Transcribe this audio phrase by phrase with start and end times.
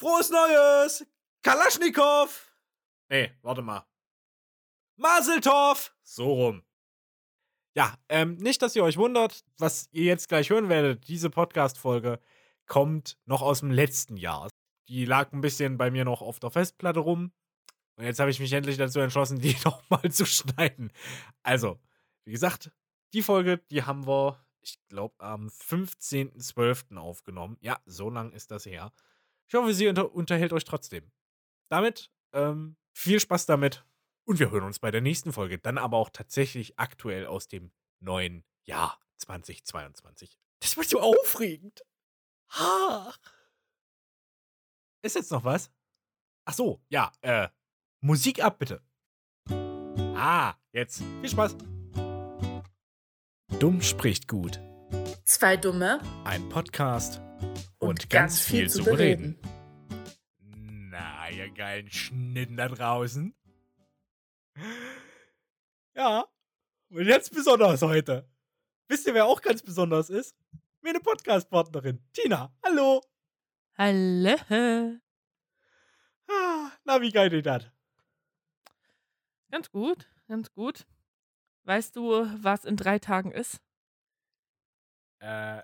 [0.00, 1.06] Frohes Neues!
[1.42, 2.50] Kalaschnikow!
[3.10, 3.86] Nee, warte mal.
[4.96, 5.94] Maseltorf!
[6.02, 6.62] So rum.
[7.74, 11.06] Ja, ähm, nicht, dass ihr euch wundert, was ihr jetzt gleich hören werdet.
[11.06, 12.18] Diese Podcast-Folge
[12.66, 14.48] kommt noch aus dem letzten Jahr.
[14.88, 17.30] Die lag ein bisschen bei mir noch auf der Festplatte rum.
[17.96, 20.94] Und jetzt habe ich mich endlich dazu entschlossen, die nochmal zu schneiden.
[21.42, 21.78] Also,
[22.24, 22.72] wie gesagt,
[23.12, 26.96] die Folge, die haben wir, ich glaube, am 15.12.
[26.96, 27.58] aufgenommen.
[27.60, 28.94] Ja, so lang ist das her.
[29.50, 31.10] Ich hoffe, sie unter unterhält euch trotzdem.
[31.70, 33.84] Damit, ähm, viel Spaß damit.
[34.24, 35.58] Und wir hören uns bei der nächsten Folge.
[35.58, 40.38] Dann aber auch tatsächlich aktuell aus dem neuen Jahr 2022.
[40.60, 41.82] Das wird so aufregend.
[42.50, 43.12] Ha.
[45.02, 45.72] Ist jetzt noch was?
[46.44, 47.48] Ach so, ja, äh,
[48.00, 48.80] Musik ab, bitte.
[50.14, 50.98] Ah, jetzt.
[50.98, 51.56] Viel Spaß.
[53.58, 54.60] Dumm spricht gut.
[55.24, 56.00] Zwei Dumme.
[56.24, 57.20] Ein Podcast
[57.80, 59.38] und, Und ganz, ganz viel, viel zu zu bereden.
[60.90, 63.34] Na, ihr geilen Schnitten da draußen.
[65.94, 66.26] Ja,
[66.90, 68.28] und jetzt besonders heute.
[68.88, 70.36] Wisst ihr, wer auch ganz besonders ist?
[70.82, 72.54] Meine Podcast-Partnerin, Tina.
[72.64, 73.02] Hallo.
[73.78, 74.36] Hallo.
[76.28, 77.64] Ah, Na, wie geil ist das?
[79.50, 80.86] Ganz gut, ganz gut.
[81.64, 83.60] Weißt du, was in drei Tagen ist?
[85.20, 85.62] Äh,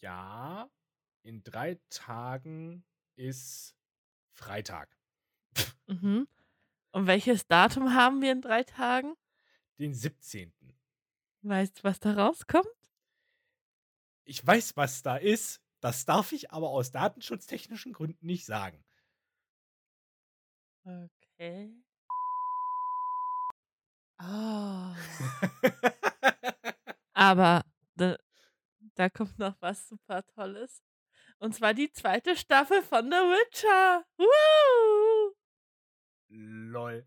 [0.00, 0.70] ja,
[1.22, 2.84] in drei Tagen
[3.16, 3.74] ist
[4.30, 4.96] Freitag.
[5.86, 6.28] Mhm.
[6.92, 9.14] Und welches Datum haben wir in drei Tagen?
[9.78, 10.52] Den 17.
[11.42, 12.66] Weißt du, was da rauskommt?
[14.24, 15.60] Ich weiß, was da ist.
[15.80, 18.84] Das darf ich aber aus datenschutztechnischen Gründen nicht sagen.
[20.84, 21.74] Okay.
[24.20, 24.94] Oh.
[27.14, 27.64] Aber
[27.96, 28.16] da,
[28.94, 30.82] da kommt noch was super Tolles.
[31.42, 34.06] Und zwar die zweite Staffel von The Witcher.
[34.16, 35.34] Woo!
[36.28, 37.04] Lol.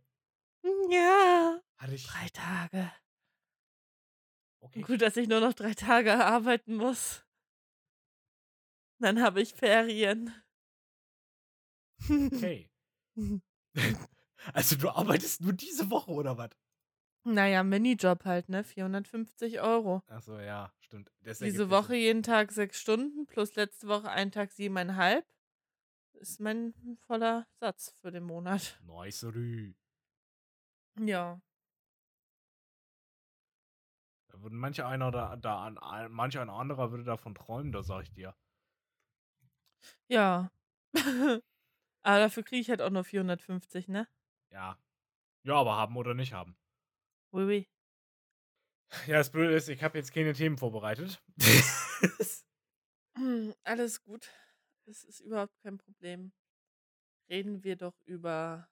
[0.90, 1.62] Ja.
[1.78, 2.06] Hatte ich.
[2.06, 2.92] Drei Tage.
[4.60, 4.82] Okay.
[4.82, 7.26] Gut, dass ich nur noch drei Tage arbeiten muss.
[9.00, 10.34] Dann habe ich Ferien.
[12.10, 12.70] okay.
[14.54, 16.52] Also, du arbeitest nur diese Woche oder was?
[17.24, 18.64] naja, Minijob halt, ne?
[18.64, 20.04] 450 Euro.
[20.08, 20.72] Achso, ja,
[21.22, 22.02] Das Diese Woche Sinn.
[22.02, 25.26] jeden Tag sechs Stunden plus letzte Woche einen Tag siebeneinhalb.
[26.14, 26.74] Ist mein
[27.08, 28.80] voller Satz für den Monat.
[28.84, 29.74] Nice, Rü.
[31.00, 31.42] Ja.
[34.30, 37.84] Da würde mancher einer da, da an, an- mancher ein anderer würde davon träumen, da
[37.84, 38.36] sag ich dir.
[40.08, 40.52] Ja.
[42.04, 44.08] Aber dafür kriege ich halt auch nur 450, ne?
[44.52, 44.78] Ja.
[45.44, 46.58] Ja, aber haben oder nicht haben.
[47.32, 47.70] Oui, oui.
[49.08, 51.22] Ja, das Blöde ist, ich habe jetzt keine Themen vorbereitet.
[53.18, 54.30] Hm, Alles gut.
[54.86, 56.34] Das ist überhaupt kein Problem.
[57.30, 58.70] Reden wir doch über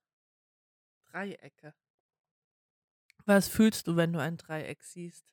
[1.09, 1.73] Dreiecke.
[3.25, 5.25] Was fühlst du, wenn du ein Dreieck siehst?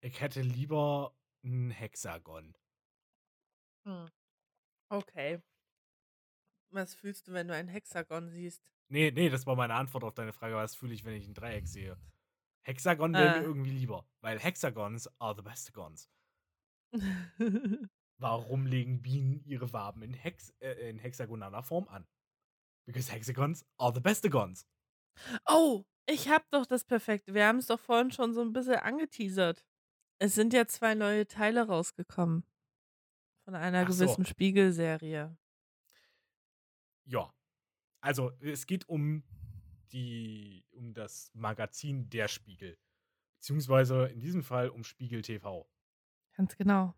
[0.00, 2.54] ich hätte lieber ein Hexagon.
[3.86, 4.06] Hm.
[4.90, 5.40] Okay.
[6.70, 8.62] Was fühlst du, wenn du ein Hexagon siehst?
[8.88, 11.34] Nee, nee, das war meine Antwort auf deine Frage, was fühle ich, wenn ich ein
[11.34, 11.96] Dreieck sehe.
[12.64, 13.40] Hexagon wäre Äh.
[13.40, 16.08] mir irgendwie lieber, weil Hexagons are the bestagons.
[18.18, 22.06] Warum legen Bienen ihre Waben in, Hex äh, in hexagonaler Form an?
[22.86, 24.66] Because hexagons are the bestagons.
[25.46, 27.34] oh, ich hab doch das Perfekte.
[27.34, 29.64] Wir haben es doch vorhin schon so ein bisschen angeteasert.
[30.20, 32.44] Es sind ja zwei neue Teile rausgekommen.
[33.44, 34.04] Von einer Ach so.
[34.04, 35.36] gewissen Spiegelserie.
[37.06, 37.34] Ja.
[38.00, 39.24] Also, es geht um
[39.92, 42.78] die, um das Magazin Der Spiegel.
[43.36, 45.68] Beziehungsweise in diesem Fall um Spiegel TV.
[46.36, 46.94] Ganz genau.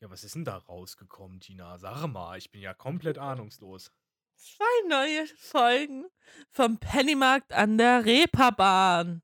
[0.00, 1.78] Ja, was ist denn da rausgekommen, Tina?
[1.78, 3.92] Sag mal, ich bin ja komplett ahnungslos.
[4.36, 6.06] Zwei neue Folgen
[6.50, 9.22] vom Pennymarkt an der Reeperbahn.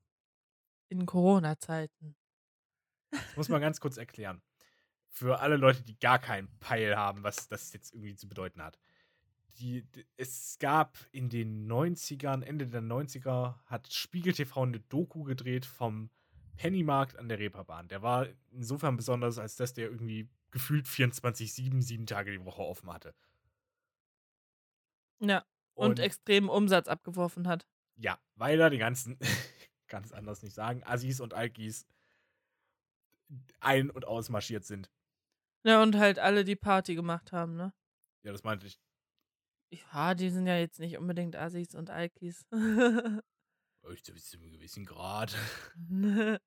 [0.89, 2.15] In Corona-Zeiten.
[3.11, 4.41] Ich muss mal ganz kurz erklären.
[5.09, 8.79] Für alle Leute, die gar keinen Peil haben, was das jetzt irgendwie zu bedeuten hat.
[9.61, 9.85] Die,
[10.17, 16.09] es gab in den 90ern, Ende der 90er, hat Spiegel TV eine Doku gedreht vom
[16.55, 17.87] Pennymarkt an der Reeperbahn.
[17.87, 22.91] Der war insofern besonders, als dass der irgendwie gefühlt 24-7, sieben Tage die Woche offen
[22.91, 23.13] hatte.
[25.19, 25.45] Ja.
[25.75, 27.67] Und, extremen Umsatz abgeworfen hat.
[27.97, 29.17] Ja, weil da die ganzen,
[29.87, 31.85] kann es anders nicht sagen, Assis und Alkis
[33.59, 34.89] ein- und ausmarschiert sind.
[35.63, 37.73] Ja, und halt alle, die Party gemacht haben, ne?
[38.23, 38.79] Ja, das meinte ich.
[39.71, 42.45] Ja, die sind ja jetzt nicht unbedingt Assis und Alkis.
[43.93, 45.35] Ich zu zu einem gewissen Grad.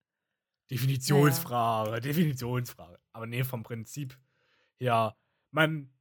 [0.70, 2.98] Definitionsfrage, Definitionsfrage.
[3.12, 4.18] Aber nee, vom Prinzip
[4.78, 5.16] her,
[5.50, 5.92] man,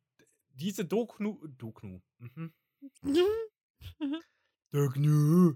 [0.50, 1.46] diese Doknu.
[1.48, 2.02] Doknu.
[2.20, 2.54] Mhm.
[4.72, 5.56] Doknu.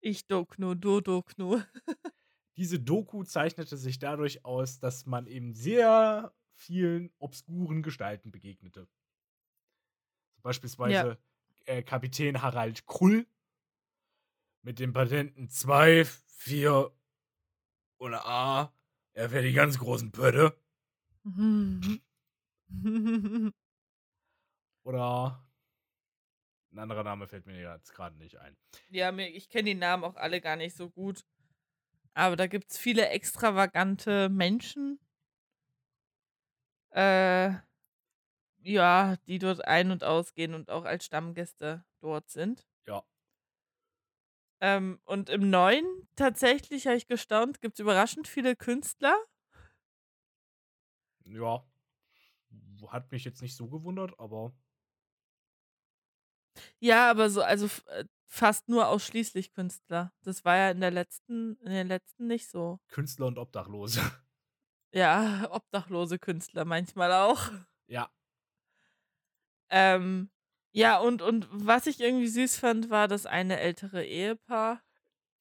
[0.00, 1.62] Ich Doknu, du Doknu.
[2.56, 8.86] Diese Doku zeichnete sich dadurch aus, dass man eben sehr vielen obskuren Gestalten begegnete.
[10.44, 11.18] Beispielsweise
[11.64, 13.26] äh, Kapitän Harald Krull
[14.62, 16.92] mit dem Patenten 2, 4
[17.98, 18.74] oder A.
[19.14, 20.54] Er wäre die ganz großen Pötte.
[24.82, 25.42] Oder
[26.72, 28.54] ein anderer Name fällt mir jetzt gerade nicht ein.
[28.90, 31.24] Ja, mir, ich kenne die Namen auch alle gar nicht so gut.
[32.12, 34.98] Aber da gibt es viele extravagante Menschen.
[36.90, 37.54] Äh,
[38.64, 42.66] ja, die dort ein- und ausgehen und auch als Stammgäste dort sind.
[42.86, 43.04] Ja.
[44.60, 45.84] Ähm, und im Neuen,
[46.16, 49.16] tatsächlich, habe ich gestaunt, gibt es überraschend viele Künstler.
[51.24, 51.64] Ja.
[52.88, 54.52] Hat mich jetzt nicht so gewundert, aber.
[56.78, 60.12] Ja, aber so, also äh, fast nur ausschließlich Künstler.
[60.22, 62.78] Das war ja in der letzten, in den letzten nicht so.
[62.88, 64.00] Künstler und Obdachlose.
[64.92, 67.50] Ja, obdachlose Künstler manchmal auch.
[67.86, 68.10] ja.
[69.70, 70.30] Ähm,
[70.72, 74.82] ja, und, und was ich irgendwie süß fand, war das eine ältere Ehepaar.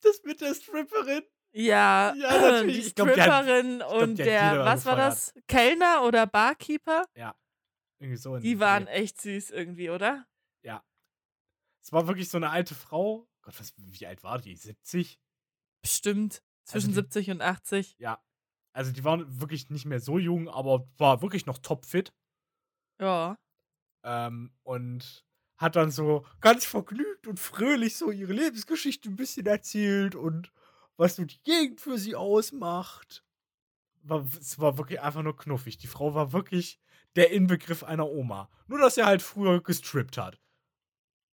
[0.01, 1.23] Das mit der Stripperin.
[1.55, 2.75] Ja, Ja, natürlich.
[2.81, 5.33] die Ich glaub, die hat- Stripperin glaub, und hat der, was war das?
[5.47, 7.05] Kellner oder Barkeeper?
[7.15, 7.35] Ja.
[7.99, 8.37] Irgendwie so.
[8.37, 8.91] Die waren Dreh.
[8.91, 10.25] echt süß irgendwie, oder?
[10.63, 10.83] Ja.
[11.81, 13.27] Es war wirklich so eine alte Frau.
[13.43, 14.55] Gott, was, wie alt war die?
[14.55, 15.19] 70?
[15.81, 16.43] Bestimmt.
[16.65, 17.95] Zwischen die- 70 und 80.
[17.99, 18.23] Ja.
[18.73, 22.13] Also die waren wirklich nicht mehr so jung, aber war wirklich noch topfit.
[22.99, 23.37] Ja.
[24.03, 25.25] Ähm, und
[25.57, 30.51] hat dann so ganz vergnügt und fröhlich so ihre Lebensgeschichte ein bisschen erzählt und
[30.97, 33.23] was so die Gegend für sie ausmacht.
[34.01, 35.77] War, es war wirklich einfach nur knuffig.
[35.77, 36.79] Die Frau war wirklich
[37.15, 38.49] der Inbegriff einer Oma.
[38.67, 40.39] Nur, dass er halt früher gestrippt hat.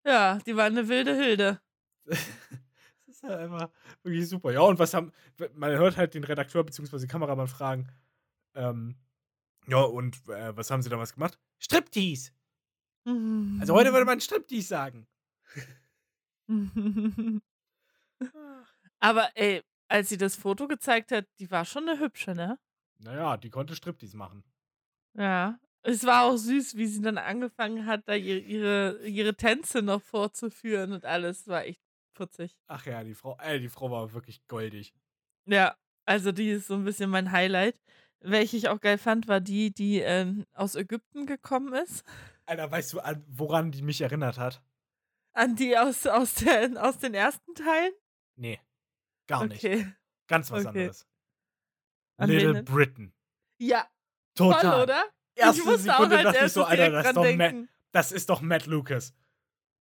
[0.05, 1.61] Ja, die war eine wilde Hilde.
[3.07, 3.71] Das ist halt einfach
[4.03, 4.53] wirklich super.
[4.53, 5.13] Ja, und was haben.
[5.55, 7.07] Man hört halt den Redakteur bzw.
[7.07, 7.89] Kameramann fragen.
[8.55, 8.97] Ähm,
[9.67, 11.39] ja, und äh, was haben sie damals gemacht?
[11.59, 12.31] Striptease.
[13.61, 15.07] Also heute würde man Striptease sagen.
[19.01, 22.59] Aber ey, als sie das Foto gezeigt hat, die war schon eine hübsche, ne?
[22.99, 24.45] Naja, die konnte Striptease machen.
[25.15, 25.59] Ja.
[25.83, 30.03] Es war auch süß, wie sie dann angefangen hat, da ihre, ihre, ihre Tänze noch
[30.03, 31.47] vorzuführen und alles.
[31.47, 31.81] War echt
[32.15, 32.59] putzig.
[32.67, 34.93] Ach ja, die Frau, ey, die Frau war wirklich goldig.
[35.47, 37.81] Ja, also die ist so ein bisschen mein Highlight.
[38.21, 42.05] Welche ich auch geil fand, war die, die ähm, aus Ägypten gekommen ist.
[42.49, 44.63] Alter, weißt du, an, woran die mich erinnert hat?
[45.33, 47.93] An die aus, aus, der, aus den ersten Teilen?
[48.37, 48.59] Nee,
[49.27, 49.63] gar nicht.
[49.65, 49.93] Okay.
[50.27, 50.69] Ganz was Okay.
[50.69, 51.07] anderes.
[52.17, 52.65] An wen Little denn?
[52.65, 53.15] Britain.
[53.59, 53.87] Ja,
[54.35, 54.61] Total.
[54.61, 55.05] voll, oder?
[55.35, 57.55] Erste ich musste Sekunde auch ich erstes so, Alter, das ist, doch Matt,
[57.93, 59.15] das ist doch Matt Lucas.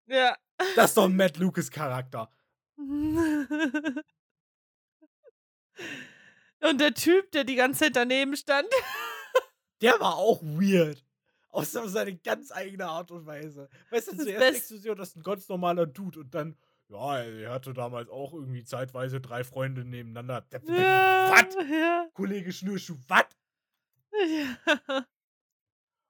[0.06, 0.37] Ja.
[0.75, 2.31] Das ist doch ein Matt Lucas Charakter.
[6.60, 8.69] Und der Typ, der die ganze Zeit daneben stand.
[9.82, 11.05] Der war auch weird.
[11.54, 13.68] Auf so seine ganz eigene Art und Weise.
[13.90, 16.56] Weißt du, Das zuerst denkst du dir, das ist ein ganz normaler Dude und dann,
[16.88, 20.40] ja, er hatte damals auch irgendwie zeitweise drei Freunde nebeneinander.
[20.50, 21.54] Der- Ja, Was?
[21.70, 22.08] ja.
[22.12, 23.26] Kollege Schnürschuh, was?
[24.12, 25.06] ja.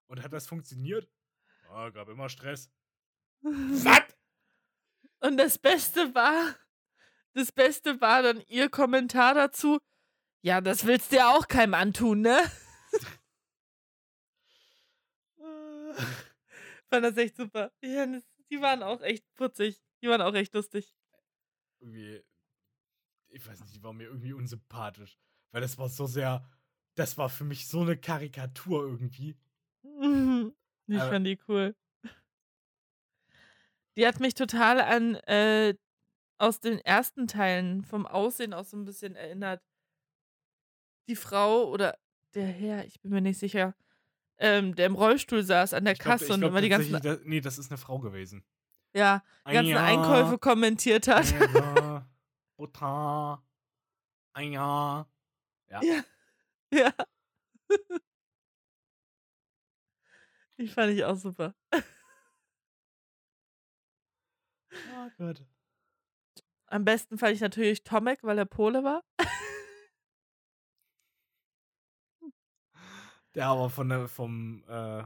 [0.06, 1.08] Und hat das funktioniert?
[1.68, 2.70] Ja, gab immer Stress.
[3.42, 5.36] Und Was?
[5.36, 6.54] das Beste war,
[7.34, 9.78] das Beste war dann ihr Kommentar dazu.
[10.42, 12.38] Ja, das willst du ja auch keinem antun, ne?
[16.90, 17.72] Fand das echt super.
[17.82, 19.80] Ja, das, die waren auch echt putzig.
[20.02, 20.94] Die waren auch echt lustig.
[21.80, 22.22] irgendwie,
[23.28, 25.18] ich weiß nicht, die war mir irgendwie unsympathisch.
[25.52, 26.48] Weil das war so sehr,
[26.94, 29.36] das war für mich so eine Karikatur irgendwie.
[30.86, 31.74] Ich Aber- fand die cool.
[33.96, 35.74] Die hat mich total an äh,
[36.38, 39.62] aus den ersten Teilen vom Aussehen auch so ein bisschen erinnert.
[41.08, 41.98] Die Frau oder
[42.34, 43.74] der Herr, ich bin mir nicht sicher,
[44.38, 46.68] ähm, der im Rollstuhl saß an der Ich glaub, Kasse ich und glaub immer die
[46.68, 48.44] ganzen, da- nee, das ist eine Frau gewesen.
[48.94, 51.26] ja, die ganzen Ja, Einkäufe kommentiert hat.
[52.56, 53.42] Butter,
[54.34, 55.08] Eier.
[55.70, 55.80] Ja.
[55.82, 56.02] Ja.
[56.72, 56.92] Ja.
[60.58, 61.54] Die fand ich auch super.
[64.72, 65.44] Oh Gott.
[66.66, 69.02] Am besten fand ich natürlich Tomek, weil er Pole war.
[73.34, 75.04] Der aber von der, vom, äh,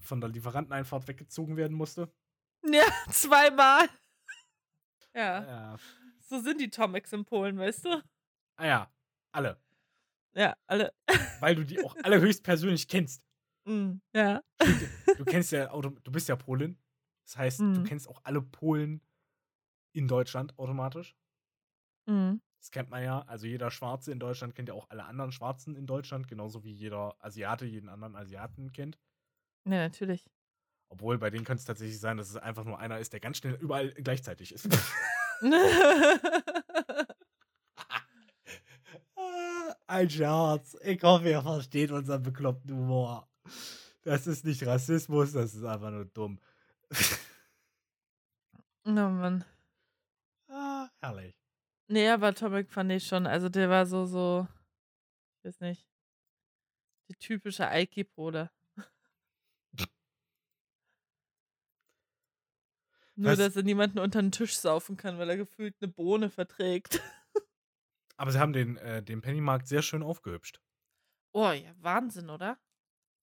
[0.00, 2.12] von der Lieferanteneinfahrt weggezogen werden musste.
[2.64, 3.88] Ja, zweimal.
[5.14, 5.76] Ja, Ja.
[6.20, 8.02] so sind die Tomeks in Polen, weißt du?
[8.56, 8.92] Ah ja,
[9.32, 9.60] alle.
[10.34, 10.92] Ja, alle.
[11.40, 13.24] Weil du die auch alle höchstpersönlich kennst.
[13.64, 14.42] Mm, ja.
[15.16, 16.78] Du kennst ja, du bist ja Polin.
[17.24, 17.84] Das heißt, du Mhm.
[17.84, 19.00] kennst auch alle Polen
[19.92, 21.16] in Deutschland automatisch.
[22.06, 22.40] Mhm.
[22.64, 23.20] Das kennt man ja.
[23.26, 26.72] Also jeder Schwarze in Deutschland kennt ja auch alle anderen Schwarzen in Deutschland, genauso wie
[26.72, 28.98] jeder Asiate jeden anderen Asiaten kennt.
[29.66, 30.24] Ja, natürlich.
[30.88, 33.36] Obwohl bei denen könnte es tatsächlich sein, dass es einfach nur einer ist, der ganz
[33.36, 34.66] schnell überall gleichzeitig ist.
[39.86, 40.74] Ein Scherz.
[40.84, 43.28] Ich hoffe, ihr versteht unseren bekloppten Humor.
[44.04, 46.40] Das ist nicht Rassismus, das ist einfach nur dumm.
[48.86, 49.44] oh Mann.
[50.48, 51.43] ah, herrlich.
[51.86, 54.46] Nee, aber Atomic fand ich schon, also der war so, so,
[55.38, 55.86] ich weiß nicht,
[57.08, 58.50] der typische Aiki-Bruder.
[63.16, 67.00] Nur, dass er niemanden unter den Tisch saufen kann, weil er gefühlt eine Bohne verträgt.
[68.16, 70.60] Aber sie haben den, äh, den Pennymarkt sehr schön aufgehübscht.
[71.32, 72.58] Oh ja, Wahnsinn, oder?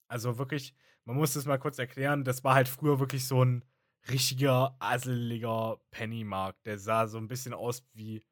[0.08, 0.76] Also wirklich,
[1.06, 3.64] man muss das mal kurz erklären, das war halt früher wirklich so ein
[4.10, 6.66] richtiger, asseliger Pennymarkt.
[6.66, 8.24] Der sah so ein bisschen aus wie.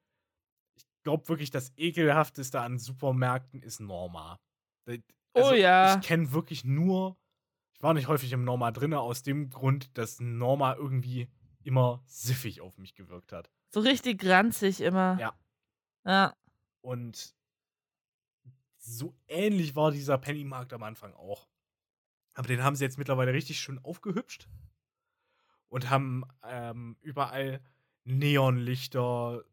[0.99, 4.37] Ich glaube wirklich, das ekelhafteste an Supermärkten ist Norma.
[4.85, 4.95] Da-
[5.33, 5.95] Oh ja.
[5.97, 7.17] Ich kenne wirklich nur.
[7.73, 11.29] Ich war nicht häufig im Norma drin, aus dem Grund, dass Norma irgendwie
[11.63, 13.49] immer siffig auf mich gewirkt hat.
[13.69, 15.17] So richtig ranzig immer.
[15.19, 15.39] Ja.
[16.05, 16.35] Ja.
[16.81, 17.33] Und
[18.77, 21.47] so ähnlich war dieser Pennymarkt am Anfang auch.
[22.33, 24.49] Aber den haben sie jetzt mittlerweile richtig schön aufgehübscht
[25.69, 27.61] und haben ähm, überall
[28.03, 29.43] Neonlichter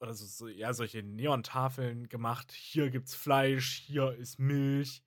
[0.00, 2.52] oder so, ja, solche Neontafeln gemacht.
[2.52, 5.02] Hier gibt's Fleisch, hier ist Milch.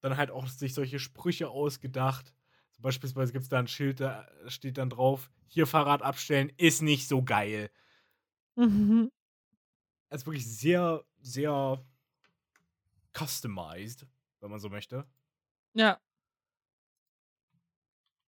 [0.00, 2.32] Dann halt auch sich solche Sprüche ausgedacht.
[2.70, 6.82] So beispielsweise gibt es da ein Schild, da steht dann drauf: Hier Fahrrad abstellen ist
[6.82, 7.70] nicht so geil.
[8.54, 9.10] Mhm.
[10.08, 11.84] Also wirklich sehr, sehr
[13.12, 14.06] customized,
[14.40, 15.06] wenn man so möchte.
[15.74, 16.00] Ja.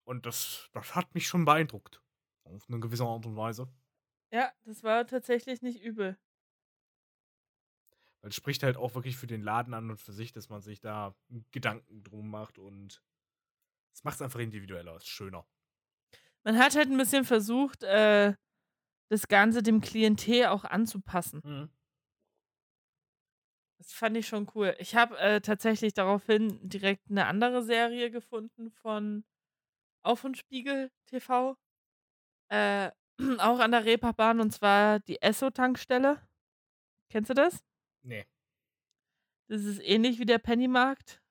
[0.03, 2.01] Und das, das hat mich schon beeindruckt.
[2.43, 3.69] Auf eine gewisse Art und Weise.
[4.31, 6.17] Ja, das war tatsächlich nicht übel.
[8.21, 10.61] Weil es spricht halt auch wirklich für den Laden an und für sich, dass man
[10.61, 11.15] sich da
[11.51, 13.01] Gedanken drum macht und
[13.93, 15.47] es macht es einfach individueller, ist schöner.
[16.43, 18.33] Man hat halt ein bisschen versucht, äh,
[19.09, 21.41] das Ganze dem Klientel auch anzupassen.
[21.43, 21.69] Mhm.
[23.79, 24.75] Das fand ich schon cool.
[24.77, 29.23] Ich habe äh, tatsächlich daraufhin direkt eine andere Serie gefunden von
[30.03, 31.57] auch von Spiegel TV.
[32.49, 32.91] Äh,
[33.39, 36.21] auch an der Reeperbahn und zwar die Esso-Tankstelle.
[37.09, 37.63] Kennst du das?
[38.03, 38.25] Nee.
[39.47, 41.21] Das ist ähnlich wie der Pennymarkt,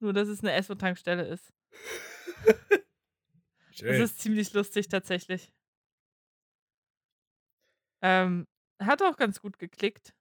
[0.00, 1.52] nur dass es eine Esso-Tankstelle ist.
[3.76, 4.02] Das Schön.
[4.02, 5.52] ist ziemlich lustig tatsächlich.
[8.02, 8.46] Ähm,
[8.80, 10.14] hat auch ganz gut geklickt.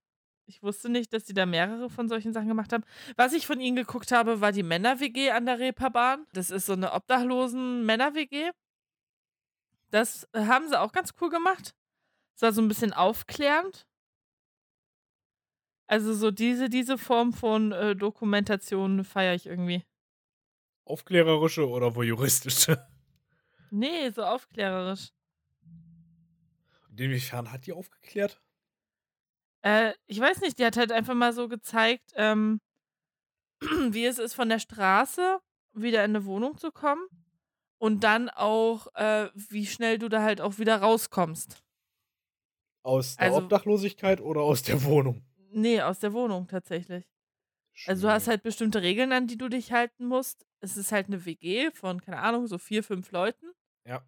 [0.47, 2.83] Ich wusste nicht, dass sie da mehrere von solchen Sachen gemacht haben.
[3.15, 6.25] Was ich von ihnen geguckt habe, war die Männer-WG an der Reeperbahn.
[6.33, 8.49] Das ist so eine obdachlosen Männer-WG.
[9.93, 11.75] Das äh, haben sie auch ganz cool gemacht.
[12.35, 13.85] Es war so ein bisschen aufklärend.
[15.85, 19.83] Also so diese, diese Form von äh, Dokumentation feiere ich irgendwie.
[20.85, 22.83] Aufklärerische oder voyeuristische?
[23.69, 25.11] Nee, so aufklärerisch.
[26.97, 28.41] Inwiefern hat die aufgeklärt?
[29.61, 32.61] Äh, ich weiß nicht, die hat halt einfach mal so gezeigt, ähm,
[33.61, 35.39] wie es ist, von der Straße
[35.73, 37.07] wieder in eine Wohnung zu kommen.
[37.83, 41.61] Und dann auch, äh, wie schnell du da halt auch wieder rauskommst.
[42.81, 45.21] Aus der Also- Obdachlosigkeit oder aus der Wohnung?
[45.51, 47.03] Nee, aus der Wohnung tatsächlich.
[47.85, 48.31] Also du hast Schön.
[48.31, 50.45] halt bestimmte Regeln, an die du dich halten musst.
[50.61, 53.47] Es ist halt eine WG von, keine Ahnung, so vier, fünf Leuten.
[53.85, 54.01] Ja.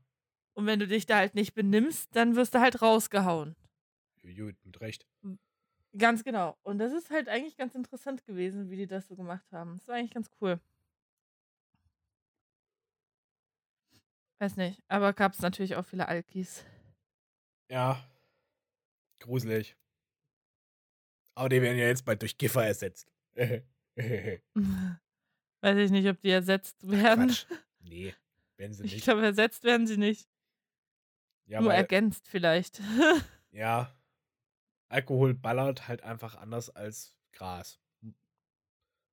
[0.54, 3.58] Und wenn du dich da halt nicht benimmst, dann wirst du halt rausgehauen.
[4.24, 5.06] Gut, mit Recht.
[5.98, 6.58] Ganz genau.
[6.64, 9.78] Und das ist halt eigentlich ganz interessant gewesen, wie die das so gemacht haben.
[9.80, 10.62] Das war eigentlich ganz cool.
[14.40, 16.66] Weiß nicht, aber gab es natürlich auch viele Alkis.
[17.70, 18.04] Ja.
[19.20, 19.76] Gruselig.
[21.36, 23.12] Aber die werden ja jetzt bald durch Giffer ersetzt.
[25.62, 27.28] Weiß ich nicht, ob die ersetzt werden.
[27.28, 27.46] Quatsch.
[27.88, 28.16] Nee,
[28.58, 29.04] werden sie Ich nicht.
[29.04, 30.28] glaube, ersetzt werden sie nicht.
[31.46, 32.82] Ja, Nur ergänzt vielleicht.
[33.52, 33.96] ja,
[34.90, 37.80] Alkohol ballert halt einfach anders als Gras.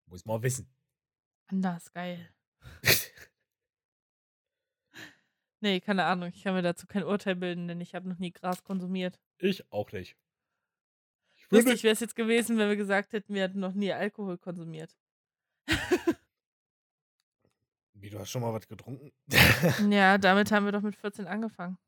[0.05, 0.71] Muss man wissen.
[1.47, 2.29] Anders, geil.
[5.61, 6.31] Nee, keine Ahnung.
[6.35, 9.19] Ich kann mir dazu kein Urteil bilden, denn ich habe noch nie Gras konsumiert.
[9.39, 10.17] Ich auch nicht.
[11.35, 14.39] Ich Lustig wäre es jetzt gewesen, wenn wir gesagt hätten, wir hätten noch nie Alkohol
[14.39, 14.97] konsumiert.
[17.95, 19.13] wie, du hast schon mal was getrunken?
[19.91, 21.79] Ja, damit haben wir doch mit 14 angefangen.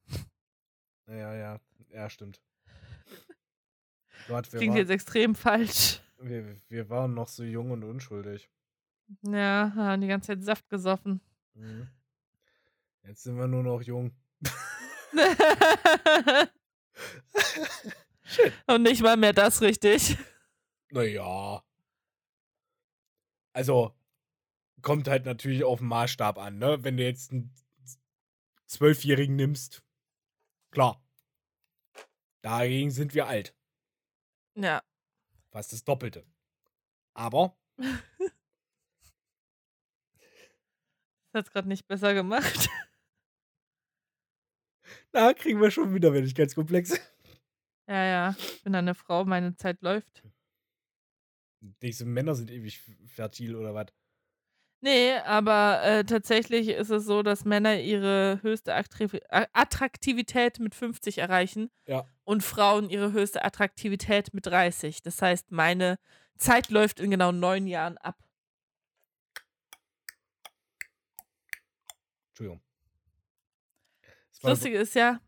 [1.07, 1.61] ja, ja,
[1.91, 2.41] ja, stimmt.
[4.29, 6.01] Gott, Klingt waren, jetzt extrem falsch.
[6.19, 8.49] wir, wir waren noch so jung und unschuldig.
[9.23, 11.21] Ja, haben die ganze Zeit Saft gesoffen.
[11.55, 11.89] Mhm.
[13.03, 14.15] Jetzt sind wir nur noch jung.
[18.67, 20.17] Und nicht mal mehr das richtig.
[20.91, 21.65] Naja.
[23.53, 23.95] Also,
[24.83, 26.85] kommt halt natürlich auf den Maßstab an, ne?
[26.85, 27.53] Wenn du jetzt einen
[28.67, 29.83] Zwölfjährigen nimmst,
[30.71, 31.03] klar.
[32.43, 33.55] Dagegen sind wir alt.
[34.55, 34.83] Ja.
[35.51, 36.25] Fast das Doppelte.
[37.15, 37.57] Aber.
[37.77, 37.93] das
[41.35, 42.69] hat's gerade nicht besser gemacht.
[45.13, 46.13] Na, kriegen wir schon wieder,
[46.55, 46.99] komplex.
[47.89, 48.37] Ja, ja.
[48.39, 50.23] Ich bin eine Frau, meine Zeit läuft.
[51.83, 53.87] Diese Männer sind ewig fertil oder was?
[54.83, 61.71] Nee, aber äh, tatsächlich ist es so, dass Männer ihre höchste Attraktivität mit 50 erreichen
[61.87, 62.07] Ja.
[62.25, 65.03] und Frauen ihre höchste Attraktivität mit 30.
[65.03, 65.99] Das heißt, meine
[66.39, 68.17] Zeit läuft in genau neun Jahren ab.
[72.31, 72.63] Entschuldigung.
[74.43, 75.21] Das Lustige ist ja,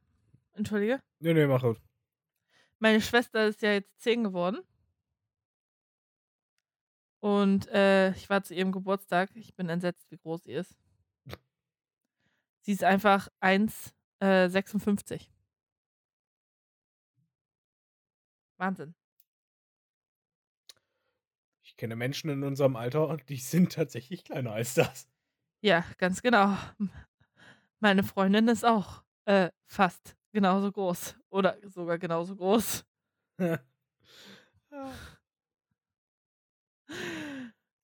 [0.54, 1.80] entschuldige, Nee, nee, mach halt.
[2.78, 4.60] meine Schwester ist ja jetzt zehn geworden.
[7.20, 9.30] Und äh, ich war zu ihrem Geburtstag.
[9.36, 10.74] Ich bin entsetzt, wie groß sie ist.
[12.62, 15.14] Sie ist einfach 1,56.
[15.14, 15.18] Äh,
[18.58, 18.94] Wahnsinn.
[21.62, 25.08] Ich kenne Menschen in unserem Alter, die sind tatsächlich kleiner als das.
[25.60, 26.56] Ja, ganz genau.
[27.82, 31.16] Meine Freundin ist auch äh, fast genauso groß.
[31.30, 32.84] Oder sogar genauso groß.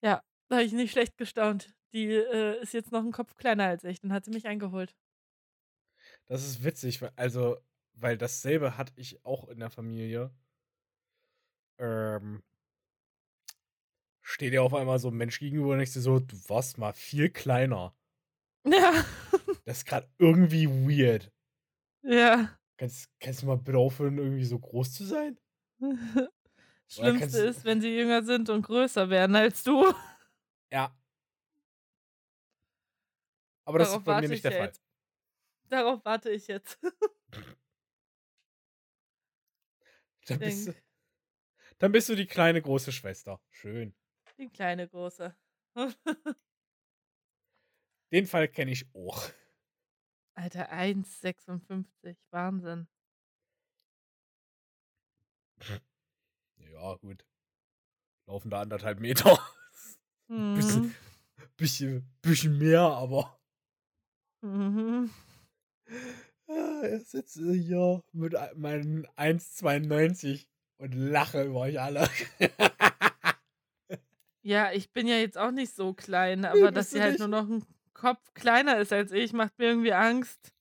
[0.03, 1.75] Ja, da habe ich nicht schlecht gestaunt.
[1.93, 4.01] Die äh, ist jetzt noch ein Kopf kleiner als ich.
[4.01, 4.95] Dann hat sie mich eingeholt.
[6.27, 7.57] Das ist witzig, also,
[7.95, 10.31] weil dasselbe hatte ich auch in der Familie.
[11.79, 12.43] Ähm,
[14.23, 17.31] steht dir auf einmal so ein Mensch gegenüber und ich so, du warst mal viel
[17.31, 17.95] kleiner.
[18.65, 18.93] Ja.
[19.69, 21.31] Das ist gerade irgendwie weird.
[22.01, 22.59] Ja.
[22.79, 25.39] Kannst, kannst du mal bitte aufhören, irgendwie so groß zu sein?
[26.89, 29.85] Schlimmste ist, wenn sie jünger sind und größer werden als du.
[30.73, 30.99] Ja.
[33.67, 34.67] Aber das Darauf ist bei mir nicht ich der ja Fall.
[34.69, 34.83] jetzt.
[35.69, 36.79] Darauf warte ich jetzt.
[40.29, 40.75] Dann bist, du,
[41.79, 43.41] dann bist du die kleine große Schwester.
[43.51, 43.95] Schön.
[44.39, 45.37] die kleine große.
[48.13, 49.31] Den Fall kenne ich auch.
[50.39, 52.17] Alter, 1,56.
[52.31, 52.87] Wahnsinn.
[56.59, 57.25] Ja, gut.
[58.29, 59.39] Laufen da anderthalb Meter.
[60.29, 60.95] bisschen, Mhm.
[61.57, 63.41] bisschen, bisschen mehr, aber.
[64.43, 65.11] Mhm.
[66.49, 70.47] Ah, Ich sitze hier mit meinen 1,92
[70.79, 72.09] und lache über euch alle.
[74.45, 77.11] Ja, ich bin ja jetzt auch nicht so klein, Nee, aber dass bist sie halt
[77.13, 77.19] nicht.
[77.19, 77.67] nur noch ein
[77.99, 80.55] Kopf kleiner ist als ich, macht mir irgendwie Angst.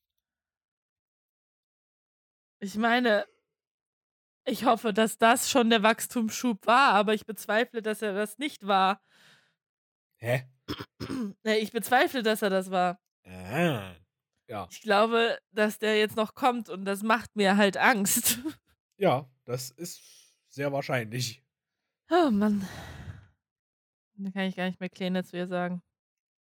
[2.60, 3.28] Ich meine,
[4.43, 8.65] ich hoffe, dass das schon der Wachstumsschub war, aber ich bezweifle, dass er das nicht
[8.65, 9.02] war.
[10.17, 10.50] Hä?
[11.43, 13.00] Nee, ich bezweifle, dass er das war.
[13.23, 13.93] Ah.
[14.47, 14.67] Ja.
[14.71, 18.39] Ich glaube, dass der jetzt noch kommt und das macht mir halt Angst.
[19.00, 21.43] Ja, das ist sehr wahrscheinlich.
[22.10, 22.67] Oh Mann.
[24.15, 25.84] Dann kann ich gar nicht mehr Kleine zu ihr sagen.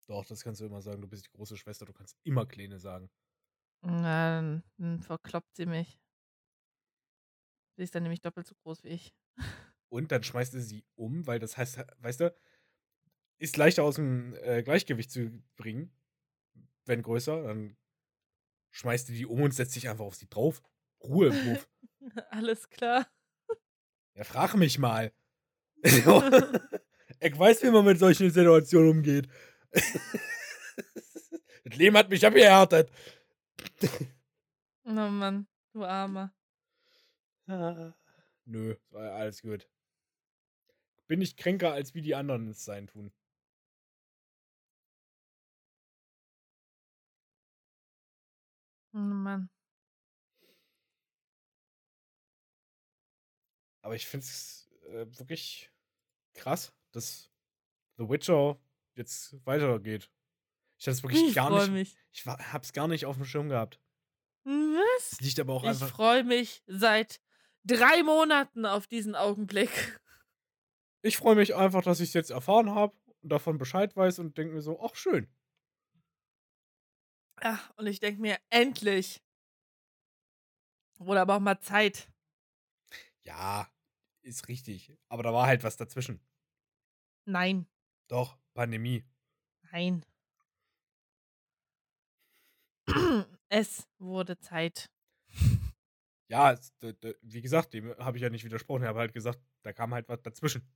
[0.07, 1.01] Doch, das kannst du immer sagen.
[1.01, 3.09] Du bist die große Schwester, du kannst immer Kleine sagen.
[3.81, 5.99] Na, Dann, dann verkloppt sie mich.
[7.77, 9.13] Sie ist dann nämlich doppelt so groß wie ich.
[9.89, 12.35] Und dann schmeißt du sie um, weil das heißt, weißt du,
[13.37, 15.91] ist leichter aus dem äh, Gleichgewicht zu bringen,
[16.85, 17.77] wenn größer, dann
[18.71, 20.61] schmeißt du die um und setzt dich einfach auf sie drauf.
[21.03, 21.69] Ruhe im Hof.
[22.29, 23.07] Alles klar.
[24.15, 25.13] Ja, frag mich mal.
[25.83, 25.93] ich
[27.39, 29.27] weiß, wie man mit solchen Situationen umgeht.
[31.63, 32.91] Das Leben hat mich abgehärtet.
[34.85, 36.33] Oh Mann, du Armer.
[37.47, 39.69] Nö, war ja alles gut.
[41.07, 43.11] Bin ich kränker, als wie die anderen es sein tun.
[48.93, 49.49] Oh Mann.
[53.81, 55.71] Aber ich finde es äh, wirklich
[56.33, 57.31] krass, dass
[57.97, 58.59] The Witcher
[58.95, 60.09] jetzt weitergeht.
[60.77, 61.71] Ich hatte es wirklich Ich gar nicht.
[61.71, 61.97] mich.
[62.11, 63.79] Ich war, hab's gar nicht auf dem Schirm gehabt.
[64.43, 65.09] Was?
[65.11, 65.89] Das liegt aber auch Ich einfach.
[65.89, 67.21] freue mich seit
[67.63, 69.99] drei Monaten auf diesen Augenblick.
[71.01, 74.37] Ich freue mich einfach, dass ich es jetzt erfahren habe und davon Bescheid weiß und
[74.37, 75.27] denke mir so, ach schön.
[77.43, 79.21] Ja, und ich denke mir, endlich.
[80.97, 82.09] Wurde aber auch mal Zeit.
[83.23, 83.69] Ja,
[84.21, 84.95] ist richtig.
[85.09, 86.19] Aber da war halt was dazwischen.
[87.25, 87.67] Nein,
[88.07, 89.05] Doch, Pandemie.
[89.71, 90.03] nein.
[93.49, 94.89] Es wurde Zeit.
[96.27, 96.73] Ja, es,
[97.21, 98.81] wie gesagt, dem habe ich ja nicht widersprochen.
[98.81, 100.67] Ich habe halt gesagt, da kam halt was dazwischen.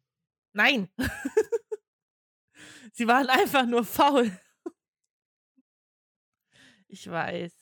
[0.53, 0.89] Nein.
[2.93, 4.31] Sie waren einfach nur faul.
[6.87, 7.53] Ich weiß.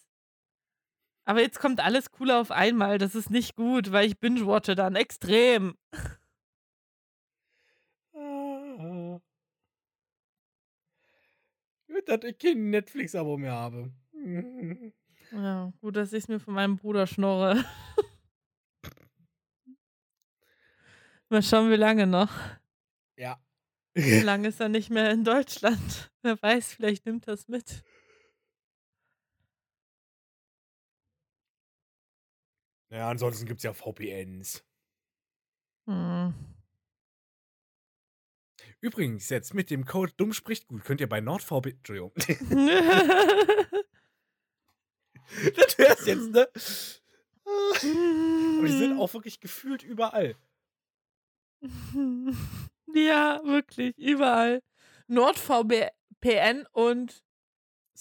[1.24, 2.98] Aber jetzt kommt alles cool auf einmal.
[2.98, 5.78] Das ist nicht gut, weil ich binge-watche dann extrem.
[8.14, 9.20] Ah.
[11.98, 13.92] Gut, dass ich kein Netflix-Abo mehr habe.
[15.32, 17.66] Ja, gut, dass ich es mir von meinem Bruder schnorre.
[21.30, 22.32] Mal schauen, wie lange noch.
[23.18, 23.42] Ja.
[23.96, 26.12] Wie lange ist er nicht mehr in Deutschland?
[26.22, 27.84] Wer weiß, vielleicht nimmt er es mit.
[32.92, 34.64] Ja, ansonsten gibt es ja VPNs.
[35.88, 36.57] Hm.
[38.88, 41.72] Übrigens, jetzt mit dem Code Dumm spricht gut, könnt ihr bei NordVPN.
[41.72, 42.14] Entschuldigung.
[45.56, 46.48] das hörst jetzt, ne?
[47.44, 50.38] Aber die sind auch wirklich gefühlt überall.
[52.94, 54.64] Ja, wirklich, überall.
[55.08, 57.22] NordVPN und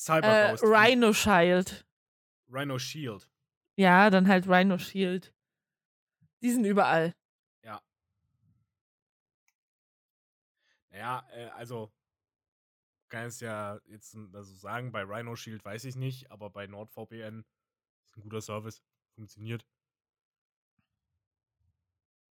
[0.06, 0.54] äh.
[0.62, 1.84] Rhino Shield.
[2.48, 3.28] Rhino Shield.
[3.74, 5.34] Ja, dann halt Rhino Shield.
[6.42, 7.12] Die sind überall.
[10.96, 11.92] Naja, äh, also
[13.10, 17.44] kann es ja jetzt also sagen, bei Rhino Shield weiß ich nicht, aber bei NordVPN
[18.06, 18.82] ist ein guter Service,
[19.14, 19.66] funktioniert.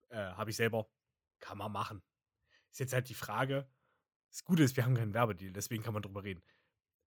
[0.10, 0.90] Äh, Habe ich selber.
[1.40, 2.02] Kann man machen.
[2.72, 3.70] Ist jetzt halt die Frage.
[4.32, 6.42] Das Gute ist, wir haben keinen Werbedeal, deswegen kann man drüber reden.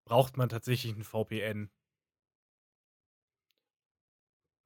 [0.05, 1.73] Braucht man tatsächlich ein VPN?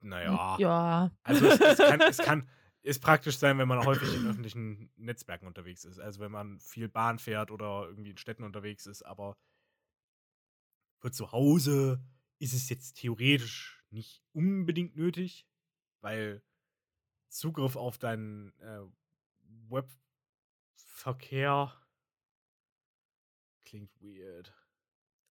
[0.01, 0.57] Naja.
[0.59, 1.11] Ja.
[1.23, 2.49] Also es, es, kann, es kann
[2.83, 5.99] ist praktisch sein, wenn man häufig in öffentlichen Netzwerken unterwegs ist.
[5.99, 9.37] Also wenn man viel Bahn fährt oder irgendwie in Städten unterwegs ist, aber
[10.99, 12.03] für zu Hause
[12.39, 15.47] ist es jetzt theoretisch nicht unbedingt nötig,
[16.01, 16.43] weil
[17.29, 18.81] Zugriff auf deinen äh,
[20.75, 21.73] Webverkehr
[23.65, 24.53] klingt weird.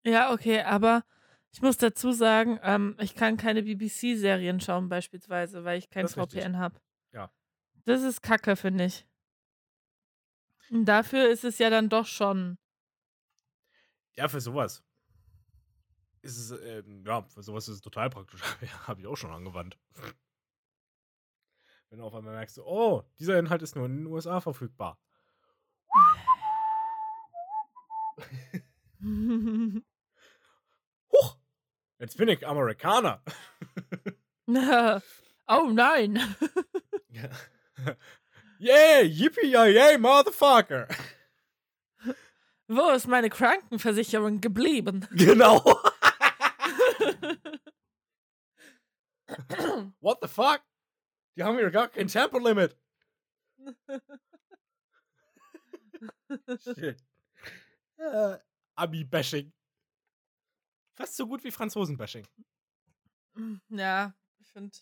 [0.03, 1.03] Ja, okay, aber
[1.51, 6.07] ich muss dazu sagen, ähm, ich kann keine BBC-Serien schauen, beispielsweise, weil ich kein.
[6.07, 6.79] VPN habe.
[7.85, 7.93] Ja.
[7.93, 9.05] Das ist kacke, finde ich.
[10.69, 12.57] Und dafür ist es ja dann doch schon.
[14.15, 14.83] Ja, für sowas.
[16.21, 18.41] Ist es, ähm, ja, für sowas ist es total praktisch.
[18.87, 19.77] Habe ich auch schon angewandt.
[21.89, 24.97] Wenn du auf einmal merkst, oh, dieser Inhalt ist nur in den USA verfügbar.
[31.11, 31.37] Huch!
[31.99, 33.21] Jetzt bin ich Amerikaner.
[35.47, 36.19] oh nein.
[38.59, 40.87] Yeah, yippee, yay, motherfucker.
[42.67, 45.07] Wo ist meine Krankenversicherung geblieben?
[45.15, 45.61] Genau.
[50.01, 50.61] What the fuck?
[51.35, 52.77] Die haben hier gar kein Tempolimit.
[56.63, 57.01] Shit.
[57.97, 58.37] Äh,
[58.75, 59.53] Abi-Bashing.
[60.95, 62.27] Fast so gut wie Franzosen-Bashing.
[63.69, 64.77] ja, ich finde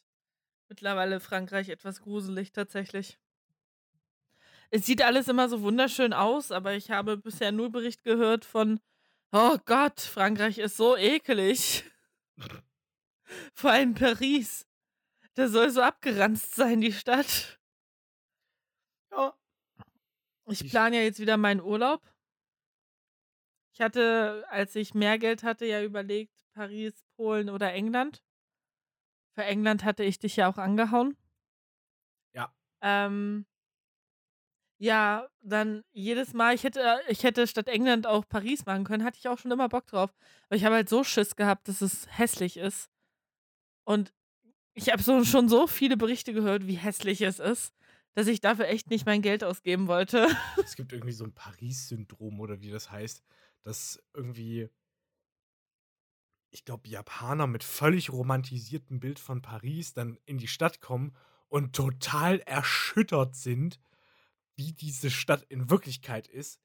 [0.70, 3.20] mittlerweile Frankreich etwas gruselig tatsächlich.
[4.72, 8.80] Es sieht alles immer so wunderschön aus, aber ich habe bisher nur Bericht gehört von,
[9.32, 11.84] oh Gott, Frankreich ist so ekelig.
[13.54, 14.66] Vor allem Paris.
[15.34, 17.60] Da soll so abgeranzt sein, die Stadt.
[19.12, 19.36] Ja.
[20.48, 22.02] Ich Ich- plane ja jetzt wieder meinen Urlaub.
[23.74, 28.22] Ich hatte, als ich mehr Geld hatte, ja überlegt, Paris, Polen oder England.
[29.40, 31.16] Für England hatte ich dich ja auch angehauen.
[32.34, 32.54] Ja.
[32.82, 33.46] Ähm,
[34.78, 39.18] ja, dann jedes Mal, ich hätte, ich hätte statt England auch Paris machen können, hatte
[39.18, 40.14] ich auch schon immer Bock drauf.
[40.48, 42.90] Aber ich habe halt so Schiss gehabt, dass es hässlich ist.
[43.86, 44.14] Und
[44.74, 47.74] ich habe so, schon so viele Berichte gehört, wie hässlich es ist,
[48.16, 50.28] dass ich dafür echt nicht mein Geld ausgeben wollte.
[50.62, 53.24] Es gibt irgendwie so ein Paris-Syndrom oder wie das heißt,
[53.64, 54.70] dass irgendwie,
[56.52, 61.16] ich glaube, Japaner mit völlig romantisiertem Bild von Paris dann in die Stadt kommen
[61.48, 63.80] und total erschüttert sind,
[64.56, 66.60] wie diese Stadt in Wirklichkeit ist.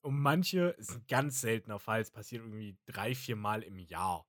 [0.00, 4.26] Und manche, ist ein ganz seltener Fall, es passiert irgendwie drei, vier Mal im Jahr.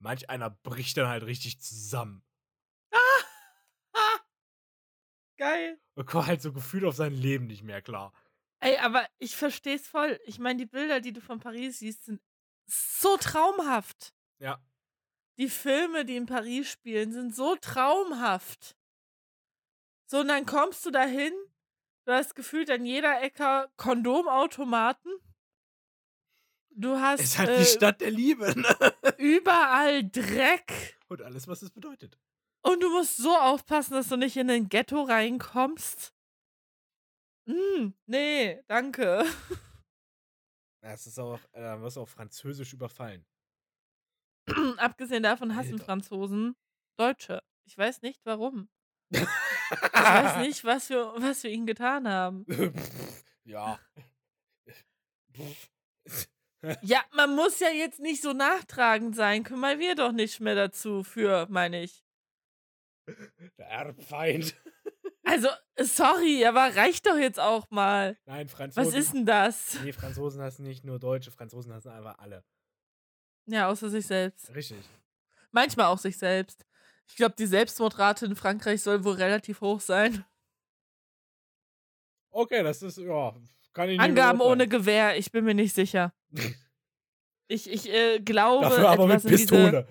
[0.00, 2.24] Manch einer bricht dann halt richtig zusammen
[5.36, 5.80] Geil.
[5.94, 8.12] und kommt halt so gefühlt auf sein Leben nicht mehr klar.
[8.60, 10.18] Ey, aber ich versteh's voll.
[10.24, 12.20] Ich meine, die Bilder, die du von Paris siehst, sind
[12.66, 14.14] so traumhaft.
[14.38, 14.58] Ja.
[15.38, 18.76] Die Filme, die in Paris spielen, sind so traumhaft.
[20.06, 21.32] So, und dann kommst du dahin,
[22.04, 25.12] du hast gefühlt an jeder Ecke Kondomautomaten.
[26.70, 28.54] du hast Ist halt äh, die Stadt der Liebe.
[28.58, 28.94] Ne?
[29.18, 30.98] überall Dreck.
[31.08, 32.18] Und alles, was es bedeutet.
[32.62, 36.14] Und du musst so aufpassen, dass du nicht in ein Ghetto reinkommst.
[37.46, 39.24] Hm, nee, danke.
[40.84, 43.24] Ja, es ist auch, äh, wirst auch französisch überfallen.
[44.76, 45.84] Abgesehen davon hassen Alter.
[45.86, 46.54] Franzosen
[46.98, 47.42] Deutsche.
[47.66, 48.68] Ich weiß nicht warum.
[49.10, 52.44] Ich weiß nicht, was wir, was wir ihnen getan haben.
[53.44, 53.80] ja.
[56.80, 59.44] Ja, man muss ja jetzt nicht so nachtragend sein.
[59.44, 62.02] Kümmern wir doch nicht mehr dazu für, meine ich.
[63.58, 64.56] Der Erbfeind.
[65.24, 65.48] Also,
[65.80, 68.16] sorry, aber reicht doch jetzt auch mal.
[68.26, 68.92] Nein, Franzosen.
[68.92, 69.78] Was ist denn das?
[69.82, 72.44] Nee, Franzosen hassen nicht nur Deutsche, Franzosen hassen einfach alle.
[73.46, 74.54] Ja, außer sich selbst.
[74.54, 74.78] Richtig.
[75.50, 76.66] Manchmal auch sich selbst.
[77.08, 80.24] Ich glaube, die Selbstmordrate in Frankreich soll wohl relativ hoch sein.
[82.30, 83.34] Okay, das ist, ja,
[83.72, 84.66] kann ich nicht Angaben ohne.
[84.66, 86.12] Gewehr, ich bin mir nicht sicher.
[87.46, 89.86] Ich, ich äh, glaube, Dafür aber mit in diese, Pistole.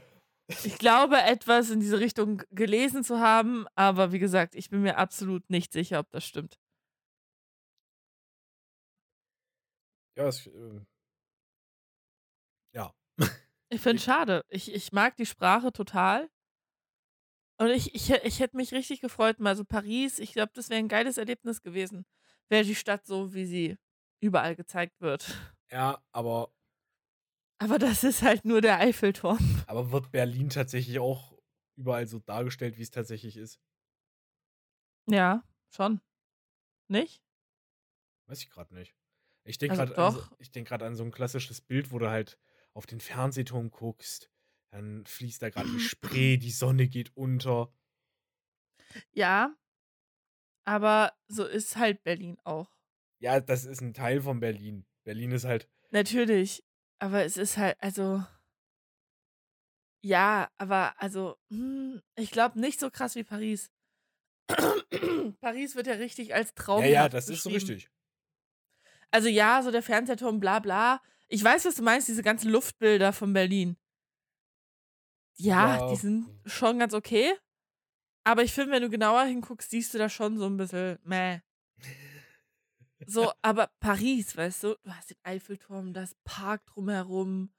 [0.48, 4.98] Ich glaube, etwas in diese Richtung gelesen zu haben, aber wie gesagt, ich bin mir
[4.98, 6.58] absolut nicht sicher, ob das stimmt.
[10.16, 10.86] Ja, es, ähm,
[12.74, 12.94] ja.
[13.70, 14.46] Ich finde es schade.
[14.50, 16.30] Ich, ich mag die Sprache total.
[17.60, 20.80] Und ich, ich, ich hätte mich richtig gefreut, mal so Paris, ich glaube, das wäre
[20.80, 22.06] ein geiles Erlebnis gewesen.
[22.50, 23.78] Wäre die Stadt so, wie sie
[24.20, 25.26] überall gezeigt wird.
[25.72, 26.52] Ja, aber,
[27.64, 29.64] Aber das ist halt nur der Eiffelturm.
[29.68, 31.34] aber wird Berlin tatsächlich auch
[31.78, 33.58] überall so dargestellt, wie es tatsächlich ist?
[35.10, 36.02] Ja, schon.
[36.90, 37.24] Nicht?
[38.28, 38.94] Weiß ich gerade nicht.
[39.46, 42.38] Ich denke Also gerade an, ich denk an so ein klassisches Bild, wo du halt
[42.74, 44.30] auf den Fernsehturm guckst.
[44.72, 47.74] Dann fließt da gerade die Spree, die Sonne geht unter.
[49.14, 49.56] Ja.
[50.66, 52.76] Aber so ist halt Berlin auch.
[53.20, 54.86] Ja, das ist ein Teil von Berlin.
[55.06, 55.70] Berlin ist halt.
[55.92, 56.62] Natürlich.
[57.00, 58.24] Aber es ist halt, also.
[60.06, 63.72] Ja, aber also, hm, ich glaube nicht so krass wie Paris.
[65.42, 66.82] Paris wird ja richtig als Traum.
[66.82, 67.90] Ja, ja, das ist so richtig.
[69.12, 71.02] Also ja, so der Fernsehturm, bla bla.
[71.30, 73.78] Ich weiß, was du meinst, diese ganzen Luftbilder von Berlin.
[75.36, 75.90] Ja, Ja.
[75.90, 77.34] die sind schon ganz okay.
[78.26, 81.40] Aber ich finde, wenn du genauer hinguckst, siehst du da schon so ein bisschen meh.
[83.08, 87.54] So, aber Paris, weißt du, du hast den Eiffelturm, das Park drumherum,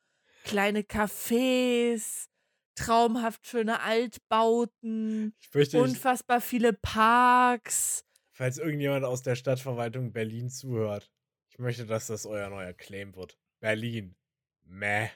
[0.44, 2.28] kleine Cafés,
[2.74, 8.04] traumhaft schöne Altbauten, fürchte, unfassbar viele Parks.
[8.32, 11.10] falls irgendjemand aus der Stadtverwaltung Berlin zuhört,
[11.48, 13.38] ich möchte, dass das euer neuer Claim wird.
[13.60, 14.16] Berlin.
[14.64, 15.08] Meh.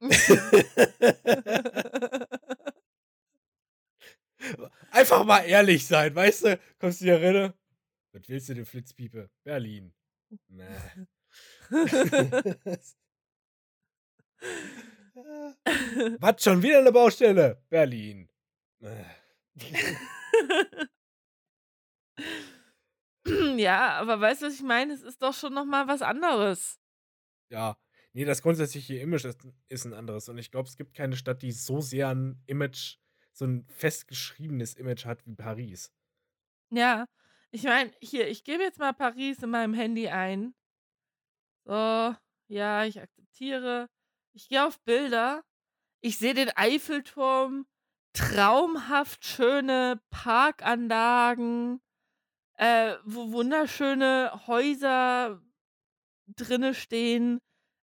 [4.90, 6.58] Einfach mal ehrlich sein, weißt du?
[6.78, 7.52] Kommst du hier rein?
[8.14, 9.28] Was willst du denn, Flitzpiepe?
[9.42, 9.92] Berlin.
[10.46, 10.64] Meh.
[16.20, 17.60] Was, schon wieder eine Baustelle?
[17.68, 18.28] Berlin.
[23.56, 24.92] Ja, aber weißt du, was ich meine?
[24.92, 26.78] Es ist doch schon noch mal was anderes.
[27.50, 27.76] Ja,
[28.12, 30.28] nee, das grundsätzliche Image ist, ist ein anderes.
[30.28, 32.98] Und ich glaube, es gibt keine Stadt, die so sehr ein Image,
[33.32, 35.92] so ein festgeschriebenes Image hat wie Paris.
[36.70, 37.06] Ja,
[37.54, 40.56] ich meine, hier, ich gebe jetzt mal Paris in meinem Handy ein.
[41.64, 42.16] So,
[42.48, 43.88] ja, ich akzeptiere.
[44.32, 45.44] Ich gehe auf Bilder.
[46.00, 47.64] Ich sehe den Eiffelturm,
[48.12, 51.80] traumhaft schöne Parkanlagen,
[52.54, 55.40] äh, wo wunderschöne Häuser
[56.26, 57.38] drinne stehen,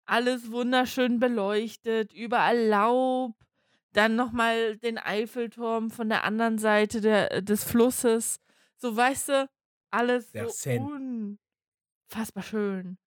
[0.05, 3.37] alles wunderschön beleuchtet, überall Laub,
[3.93, 8.41] dann nochmal den Eiffelturm von der anderen Seite der, des Flusses.
[8.77, 9.49] So, weißt du,
[9.91, 11.39] alles Der so Seine.
[12.09, 12.99] unfassbar schön.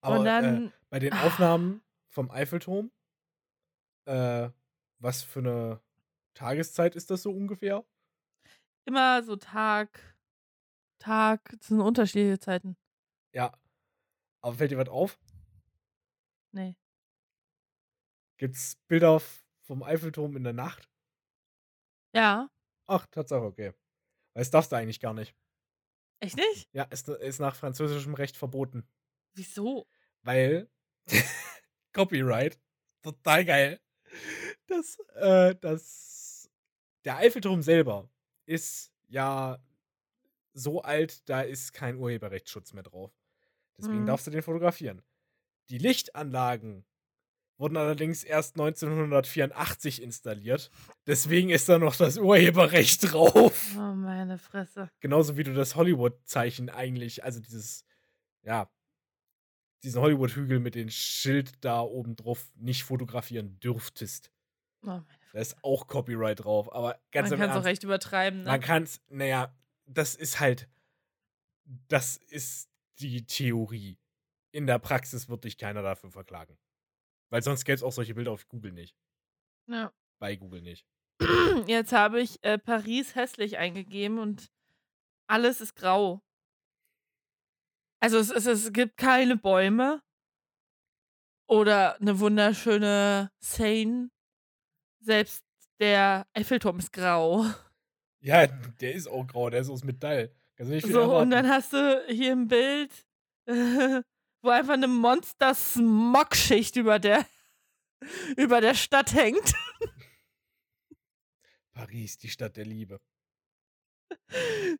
[0.00, 1.26] Aber Und äh, dann, bei den ah.
[1.26, 2.90] Aufnahmen vom Eiffelturm,
[4.06, 4.50] äh,
[4.98, 5.80] was für eine
[6.34, 7.84] Tageszeit ist das so ungefähr?
[8.86, 10.16] immer so Tag,
[10.98, 12.76] Tag, das sind unterschiedliche Zeiten.
[13.34, 13.52] Ja.
[14.42, 15.18] Aber fällt dir was auf?
[16.52, 16.76] Nee.
[18.38, 19.20] Gibt's Bilder
[19.62, 20.90] vom Eiffelturm in der Nacht?
[22.14, 22.48] Ja,
[22.88, 23.72] Ach, Tatsache, okay.
[24.34, 25.34] Weil das darfst du eigentlich gar nicht.
[26.20, 26.68] Echt nicht?
[26.72, 28.86] Ja, ist, ist nach französischem Recht verboten.
[29.34, 29.86] Wieso?
[30.22, 30.68] Weil
[31.92, 32.58] Copyright,
[33.02, 33.80] total geil.
[34.66, 36.50] Das, äh, das,
[37.04, 38.10] der Eiffelturm selber
[38.46, 39.58] ist ja
[40.54, 43.12] so alt, da ist kein Urheberrechtsschutz mehr drauf.
[43.78, 44.06] Deswegen Mhm.
[44.06, 45.02] darfst du den fotografieren.
[45.70, 46.86] Die Lichtanlagen
[47.58, 50.70] wurden allerdings erst 1984 installiert.
[51.06, 53.74] Deswegen ist da noch das Urheberrecht drauf.
[53.76, 54.90] Oh, meine Fresse.
[55.00, 57.84] Genauso wie du das Hollywood-Zeichen eigentlich, also dieses,
[58.42, 58.70] ja,
[59.82, 64.30] diesen Hollywood-Hügel mit dem Schild da oben drauf nicht fotografieren dürftest.
[64.82, 66.72] Oh, meine Da ist auch Copyright drauf.
[66.74, 68.50] Aber ganz Man kann es auch recht übertreiben, ne?
[68.50, 69.54] man kann es, naja,
[69.86, 70.68] das ist halt,
[71.88, 73.98] das ist die Theorie.
[74.50, 76.56] In der Praxis wird dich keiner dafür verklagen.
[77.30, 78.96] Weil sonst gäbe es auch solche Bilder auf Google nicht.
[79.68, 79.92] Ja.
[80.18, 80.86] Bei Google nicht.
[81.66, 84.50] Jetzt habe ich äh, Paris hässlich eingegeben und
[85.28, 86.22] alles ist grau.
[88.00, 90.02] Also es, es, es gibt keine Bäume
[91.48, 94.10] oder eine wunderschöne Seine.
[95.00, 95.44] Selbst
[95.80, 97.44] der Eiffelturm ist grau.
[98.20, 100.34] Ja, der ist auch grau, der ist aus Metall.
[100.58, 101.30] So, und erwarten.
[101.30, 102.90] dann hast du hier ein Bild,
[104.46, 107.26] wo einfach eine Monster-Smog-Schicht über der,
[108.36, 109.52] über der Stadt hängt.
[111.74, 113.00] Paris, die Stadt der Liebe.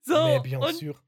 [0.02, 0.98] So, und sûr.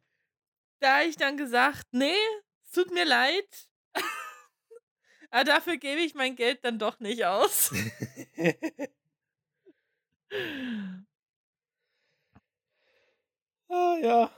[0.81, 2.19] da habe ich dann gesagt, nee,
[2.65, 3.71] es tut mir leid.
[5.31, 7.73] Aber dafür gebe ich mein Geld dann doch nicht aus.
[13.69, 14.31] ah, ja.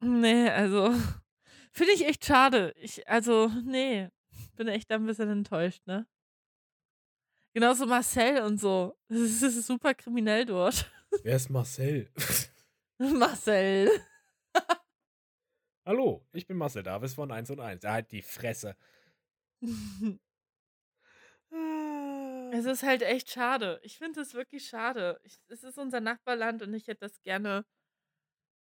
[0.00, 0.94] Nee, also
[1.76, 2.72] finde ich echt schade.
[2.76, 4.08] Ich, also, nee,
[4.56, 6.06] bin echt ein bisschen enttäuscht, ne?
[7.54, 8.96] Genauso Marcel und so.
[9.08, 10.90] Es ist super kriminell dort.
[11.22, 12.10] Wer ist Marcel?
[12.98, 13.90] Marcel.
[15.86, 17.84] Hallo, ich bin Marcel Davis von 1 und 1.
[17.84, 18.76] Er hat die Fresse.
[22.52, 23.80] Es ist halt echt schade.
[23.82, 25.20] Ich finde es wirklich schade.
[25.22, 27.64] Ich, es ist unser Nachbarland und ich hätte das gerne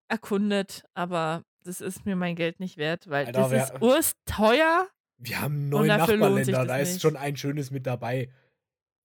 [0.09, 4.87] erkundet, aber das ist mir mein Geld nicht wert, weil Alter, das wer- ist ursteuer.
[5.17, 7.01] Wir haben neun Nachbarländer, da ist nicht.
[7.01, 8.31] schon ein schönes mit dabei.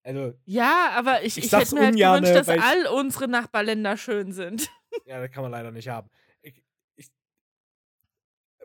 [0.03, 3.29] Also, Ja, aber ich, Ich ich, hätte mir halt ungerne, gewünscht, dass ich- all unsere
[3.29, 4.69] Nachbarländer schön sind.
[5.07, 6.09] ja, das kann man leider nicht haben.
[6.41, 6.63] Ich,
[6.97, 7.09] ich,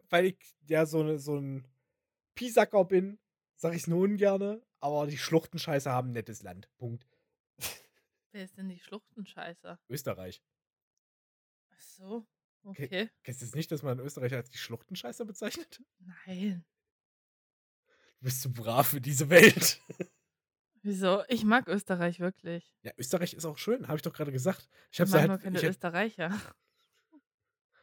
[0.10, 1.68] weil ich ja so, ne, so ein
[2.36, 3.20] Piesacker bin,
[3.56, 6.70] sag ich's nur ungerne, aber die Schluchtenscheiße haben ein nettes Land.
[6.78, 7.06] Punkt.
[8.32, 9.80] Wer ist denn die Schluchtenscheißer?
[9.90, 10.42] Österreich.
[11.76, 12.26] Ach so,
[12.64, 13.10] Okay.
[13.24, 15.82] Kennst du es nicht, dass man Österreich als die Schluchtenscheißer bezeichnet?
[16.26, 16.66] Nein.
[18.20, 19.82] Du bist zu brav für diese Welt.
[20.82, 21.24] Wieso?
[21.28, 22.74] Ich mag Österreich wirklich.
[22.84, 24.70] Ja, Österreich ist auch schön, habe ich doch gerade gesagt.
[24.92, 25.28] Ich mag halt.
[25.28, 26.42] nur keine ich hab, Österreicher.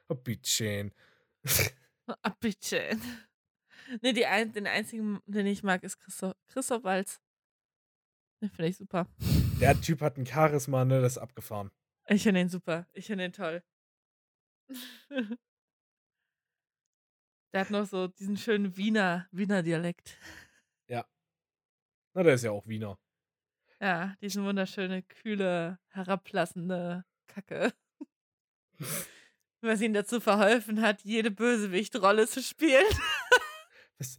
[0.08, 0.92] oh, bitteschön.
[2.22, 2.98] Ah, bitte.
[4.02, 7.20] Nee, die ein, den einzigen, den ich mag, ist Christoph, Christoph Walz.
[8.40, 9.06] Den finde ich super.
[9.60, 11.70] Der Typ hat ein Charisma, ne, das ist abgefahren.
[12.08, 12.88] Ich finde ihn super.
[12.92, 13.62] Ich finde ihn toll.
[17.52, 20.16] Der hat noch so diesen schönen Wiener, Wiener Dialekt.
[22.14, 22.98] Na, der ist ja auch Wiener.
[23.80, 27.72] Ja, diesen wunderschöne, kühle, herablassende Kacke.
[29.62, 32.86] Was ihn dazu verholfen hat, jede Bösewichtrolle zu spielen.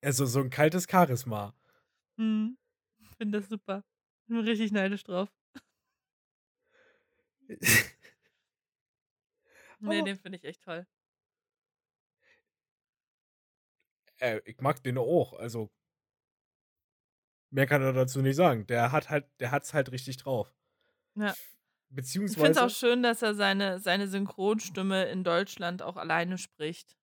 [0.00, 1.54] Also so ein kaltes Charisma.
[2.18, 2.58] Hm.
[2.98, 3.82] Ich finde das super.
[4.26, 5.32] Bin richtig neidisch drauf.
[9.84, 10.86] Nee, Aber- den finde ich echt toll.
[14.18, 15.32] äh, ich mag den auch.
[15.34, 15.70] Also
[17.50, 18.66] mehr kann er dazu nicht sagen.
[18.66, 20.54] Der hat halt, der hat's halt richtig drauf.
[21.16, 21.30] Ja.
[21.32, 26.38] Ich finde es Beziehungsweise, auch schön, dass er seine, seine Synchronstimme in Deutschland auch alleine
[26.38, 26.96] spricht.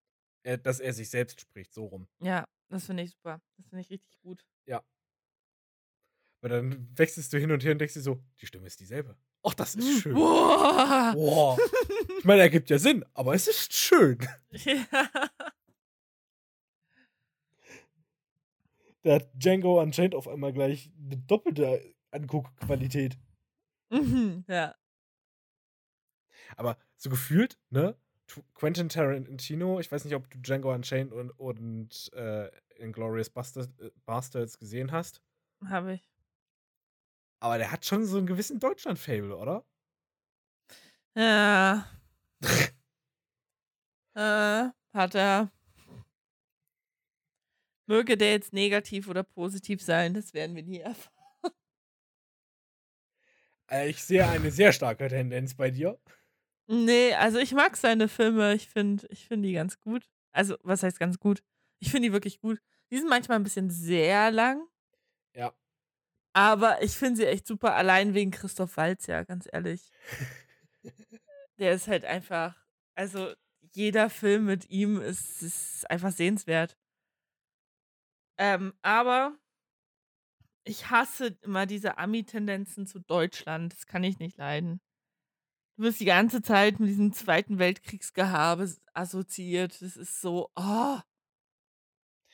[0.43, 2.07] äh, dass er sich selbst spricht, so rum.
[2.19, 3.41] Ja, das finde ich super.
[3.57, 4.45] Das finde ich richtig gut.
[6.43, 9.15] Weil dann wechselst du hin und her und denkst dir so, die Stimme ist dieselbe.
[9.43, 10.13] Ach, das ist schön.
[10.13, 11.13] Boah.
[11.13, 11.57] Boah.
[12.19, 14.19] Ich meine, er gibt ja Sinn, aber es ist schön.
[14.51, 14.85] ja.
[19.03, 23.17] Da hat Django anscheinend auf einmal gleich eine doppelte Anguckqualität.
[23.89, 24.75] Mhm, ja.
[26.55, 27.95] Aber so gefühlt, ne?
[28.53, 33.91] Quentin Tarantino, ich weiß nicht, ob du Django Unchained und, und äh, Inglourious Bastards, äh,
[34.05, 35.21] Bastards gesehen hast,
[35.65, 36.10] Habe ich.
[37.41, 39.65] Aber der hat schon so einen gewissen Deutschland-Fable, oder?
[41.15, 41.85] Ja.
[44.15, 45.51] äh, hat er.
[47.87, 51.13] Möge der jetzt negativ oder positiv sein, das werden wir nie erfahren.
[53.69, 55.99] Äh, ich sehe eine sehr starke Tendenz bei dir.
[56.67, 58.53] Nee, also ich mag seine Filme.
[58.55, 60.09] Ich finde ich find die ganz gut.
[60.31, 61.43] Also, was heißt ganz gut?
[61.79, 62.61] Ich finde die wirklich gut.
[62.91, 64.67] Die sind manchmal ein bisschen sehr lang,
[65.35, 65.53] Ja.
[66.33, 69.91] Aber ich finde sie echt super, allein wegen Christoph Waltz, ja, ganz ehrlich.
[71.59, 72.55] Der ist halt einfach,
[72.95, 73.33] also
[73.73, 76.77] jeder Film mit ihm ist, ist einfach sehenswert.
[78.37, 79.37] Ähm, aber
[80.63, 83.73] ich hasse immer diese Ami-Tendenzen zu Deutschland.
[83.73, 84.81] Das kann ich nicht leiden.
[85.77, 89.81] Du wirst die ganze Zeit mit diesem Zweiten Weltkriegsgehabe assoziiert.
[89.81, 90.99] Das ist so, oh,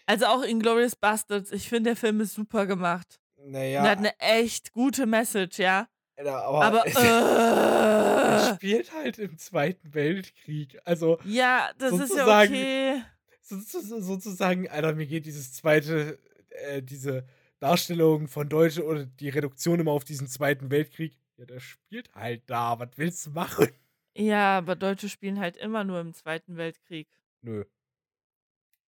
[0.06, 1.52] Also auch Inglourious Bastards.
[1.52, 3.20] Ich finde, der Film ist super gemacht.
[3.48, 3.82] Naja.
[3.82, 5.88] Und hat eine echt gute Message, ja.
[6.18, 10.80] aber, Aber, er äh, spielt halt im Zweiten Weltkrieg.
[10.84, 13.02] Also ja, das ist ja sozusagen- okay.
[13.41, 16.20] so, so, so, sozusagen, Alter, mir geht dieses zweite,
[16.50, 17.26] äh, diese
[17.60, 21.18] Darstellung von Deutschen oder die Reduktion immer auf diesen Zweiten Weltkrieg.
[21.38, 22.80] Ja, der spielt halt da.
[22.80, 23.70] Was willst du machen?
[24.16, 27.08] Ja, aber Deutsche spielen halt immer nur im Zweiten Weltkrieg.
[27.41, 27.64] Nö.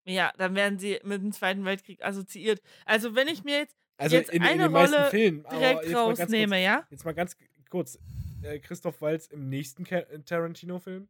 [0.06, 2.62] Ja, dann werden sie mit dem Zweiten Weltkrieg assoziiert.
[2.86, 5.46] Also, wenn ich mir jetzt Also Jetzt in, in eine den meisten Rolle Filmen.
[5.46, 6.88] aber direkt jetzt rausnehme, kurz, ja?
[6.90, 7.36] Jetzt mal ganz
[7.70, 8.00] kurz.
[8.42, 11.10] Äh, Christoph Waltz im nächsten Ca- Tarantino-Film,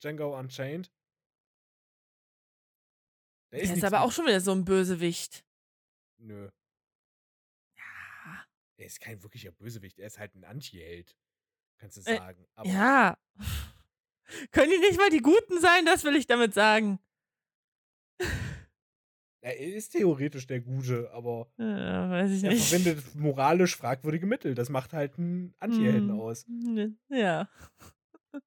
[0.00, 0.92] Django Unchained.
[3.50, 5.44] Der Der ist aber auch schon wieder so ein Bösewicht.
[6.18, 6.48] Nö.
[7.76, 8.44] Ja.
[8.76, 9.98] Er ist kein wirklicher Bösewicht.
[9.98, 11.16] Er ist halt ein Anti-Held.
[11.78, 12.46] Kannst du Äh, sagen.
[12.54, 13.18] Aber Ja.
[14.52, 15.86] Können die nicht mal die Guten sein?
[15.86, 16.98] Das will ich damit sagen.
[19.40, 22.68] Er ist theoretisch der Gute, aber Äh, weiß ich er nicht.
[22.68, 24.54] verwendet moralisch fragwürdige Mittel.
[24.54, 26.20] Das macht halt einen Anti-Helden Hm.
[26.20, 26.46] aus.
[27.08, 27.48] Ja.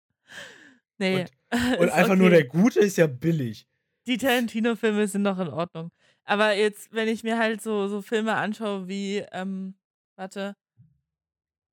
[0.97, 1.25] nee.
[1.51, 1.51] Und
[1.87, 2.35] ist einfach nur okay.
[2.37, 3.67] der Gute ist ja billig.
[4.07, 5.91] Die Tarantino-Filme sind noch in Ordnung.
[6.23, 9.75] Aber jetzt, wenn ich mir halt so, so Filme anschaue wie, ähm,
[10.15, 10.55] warte,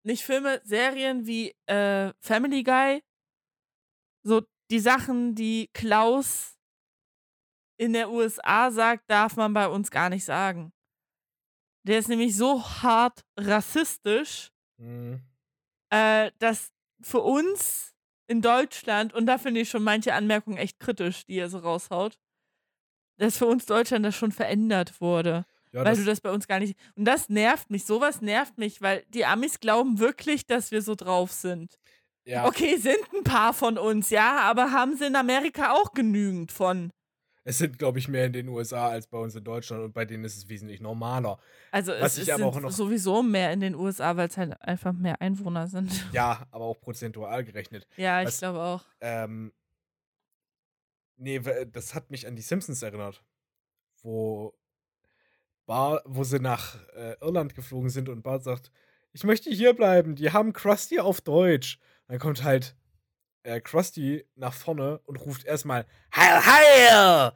[0.05, 3.03] nicht Filme, Serien wie äh, Family Guy,
[4.23, 6.58] so die Sachen, die Klaus
[7.79, 10.73] in der USA sagt, darf man bei uns gar nicht sagen.
[11.87, 15.21] Der ist nämlich so hart rassistisch, Hm.
[15.91, 16.71] äh, dass
[17.01, 17.95] für uns
[18.29, 22.19] in Deutschland, und da finde ich schon manche Anmerkungen echt kritisch, die er so raushaut,
[23.19, 25.45] dass für uns Deutschland das schon verändert wurde.
[25.73, 26.79] Ja, weil das, du das bei uns gar nicht.
[26.97, 30.95] Und das nervt mich, sowas nervt mich, weil die Amis glauben wirklich, dass wir so
[30.95, 31.79] drauf sind.
[32.25, 36.53] ja, Okay, sind ein paar von uns, ja, aber haben sie in Amerika auch genügend
[36.53, 36.91] von.
[37.45, 40.05] Es sind, glaube ich, mehr in den USA als bei uns in Deutschland und bei
[40.05, 41.39] denen ist es wesentlich normaler.
[41.71, 44.37] Also es, ich es aber sind auch noch- sowieso mehr in den USA, weil es
[44.37, 45.91] halt einfach mehr Einwohner sind.
[46.13, 47.87] Ja, aber auch prozentual gerechnet.
[47.97, 48.85] Ja, ich Was- glaube auch.
[49.01, 49.53] Ähm,
[51.17, 51.41] nee,
[51.73, 53.23] das hat mich an die Simpsons erinnert.
[54.03, 54.55] Wo,
[55.67, 58.71] Bar, wo sie nach äh, Irland geflogen sind und Bart sagt,
[59.13, 61.79] ich möchte hier bleiben, die haben Krusty auf Deutsch.
[62.07, 62.75] Dann kommt halt
[63.49, 67.33] äh, Krusty nach vorne und ruft erstmal Heil, Heil!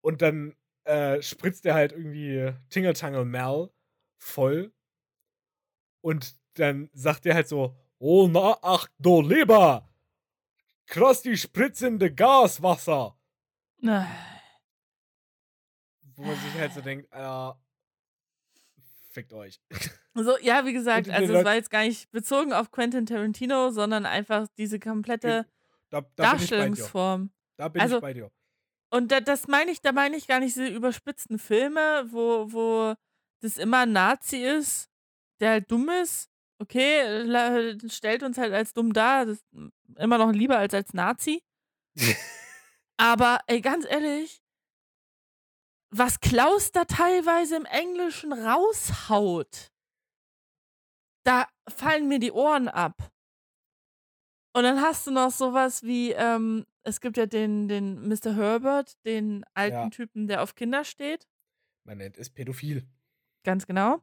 [0.00, 3.70] Und dann äh, spritzt er halt irgendwie Tingle Tangle Mel
[4.18, 4.72] voll.
[6.00, 9.88] Und dann sagt er halt so, oh na, ach du lieber,
[10.86, 13.16] Krusty spritzende Gaswasser.
[13.86, 14.06] Ah.
[16.16, 17.60] Wo man sich halt so denkt, Alter,
[19.10, 19.60] fickt euch.
[20.14, 23.70] So, ja, wie gesagt, also es Leute- war jetzt gar nicht bezogen auf Quentin Tarantino,
[23.70, 25.46] sondern einfach diese komplette
[25.90, 26.32] Da, da.
[26.32, 27.30] Darstellungsform.
[27.56, 28.30] Da bin Also- ich bei dir.
[28.90, 32.94] Und da, das meine ich, da meine ich gar nicht diese überspitzten Filme, wo, wo
[33.40, 34.90] das immer ein Nazi ist,
[35.40, 36.28] der halt dumm ist.
[36.58, 39.38] Okay, stellt uns halt als dumm dar, das
[39.96, 41.42] immer noch lieber als als Nazi.
[42.98, 44.42] Aber ey, ganz ehrlich,
[45.90, 49.70] was Klaus da teilweise im Englischen raushaut,
[51.24, 53.10] da fallen mir die Ohren ab.
[54.54, 58.34] Und dann hast du noch sowas wie, ähm, es gibt ja den, den Mr.
[58.34, 59.90] Herbert, den alten Ja.
[59.90, 61.26] Typen, der auf Kinder steht.
[61.84, 62.86] Man nennt es pädophil.
[63.44, 64.02] Ganz genau.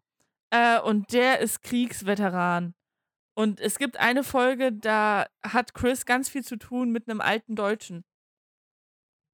[0.51, 2.73] Äh, und der ist Kriegsveteran.
[3.35, 7.55] Und es gibt eine Folge, da hat Chris ganz viel zu tun mit einem alten
[7.55, 8.03] Deutschen,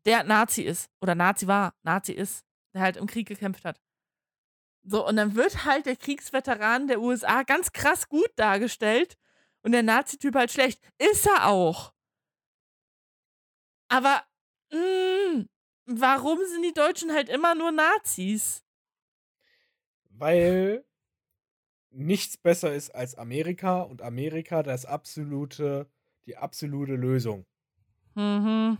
[0.05, 0.91] der Nazi ist.
[1.01, 3.81] Oder Nazi war, Nazi ist, der halt im Krieg gekämpft hat.
[4.87, 9.17] So, und dann wird halt der Kriegsveteran der USA ganz krass gut dargestellt
[9.63, 10.79] und der Nazi-Typ halt schlecht.
[10.99, 11.91] Ist er auch.
[13.89, 14.23] Aber,
[14.71, 15.45] mh,
[15.85, 18.63] warum sind die Deutschen halt immer nur Nazis?
[20.09, 20.85] Weil
[21.91, 25.89] nichts besser ist als Amerika und Amerika das absolute,
[26.25, 27.45] die absolute Lösung.
[28.15, 28.77] Mhm.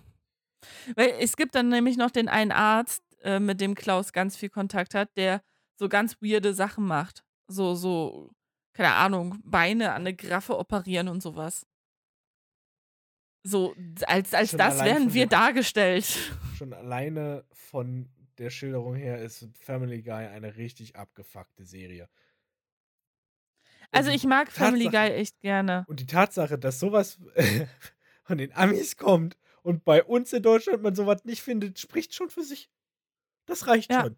[0.95, 4.49] Weil es gibt dann nämlich noch den einen Arzt, äh, mit dem Klaus ganz viel
[4.49, 5.41] Kontakt hat, der
[5.77, 7.23] so ganz weirde Sachen macht.
[7.47, 8.31] So, so,
[8.73, 11.65] keine Ahnung, Beine an eine Graffe operieren und sowas.
[13.43, 13.75] So,
[14.07, 16.05] als, als Schon das werden wir dem- dargestellt.
[16.57, 22.09] Schon alleine von der Schilderung her ist Family Guy eine richtig abgefuckte Serie.
[23.91, 25.85] Also ich mag Family Tatsache- Guy echt gerne.
[25.87, 27.19] Und die Tatsache, dass sowas
[28.23, 32.29] von den Amis kommt und bei uns in Deutschland man sowas nicht findet, spricht schon
[32.29, 32.69] für sich.
[33.45, 34.17] Das reicht Ja, schon.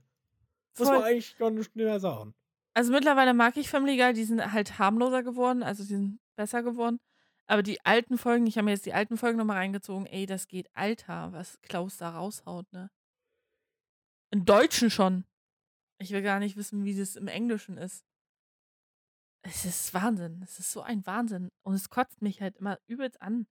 [0.79, 0.99] Muss voll.
[0.99, 2.33] man eigentlich gar nicht mehr sagen.
[2.73, 6.61] Also mittlerweile mag ich Family Guy, die sind halt harmloser geworden, also die sind besser
[6.61, 6.99] geworden.
[7.47, 10.47] Aber die alten Folgen, ich habe mir jetzt die alten Folgen nochmal reingezogen, ey, das
[10.47, 12.91] geht Alter, was Klaus da raushaut, ne?
[14.31, 15.23] Im Deutschen schon.
[15.99, 18.03] Ich will gar nicht wissen, wie das im Englischen ist.
[19.41, 20.41] Es ist Wahnsinn.
[20.43, 21.49] Es ist so ein Wahnsinn.
[21.63, 23.47] Und es kotzt mich halt immer übelst an.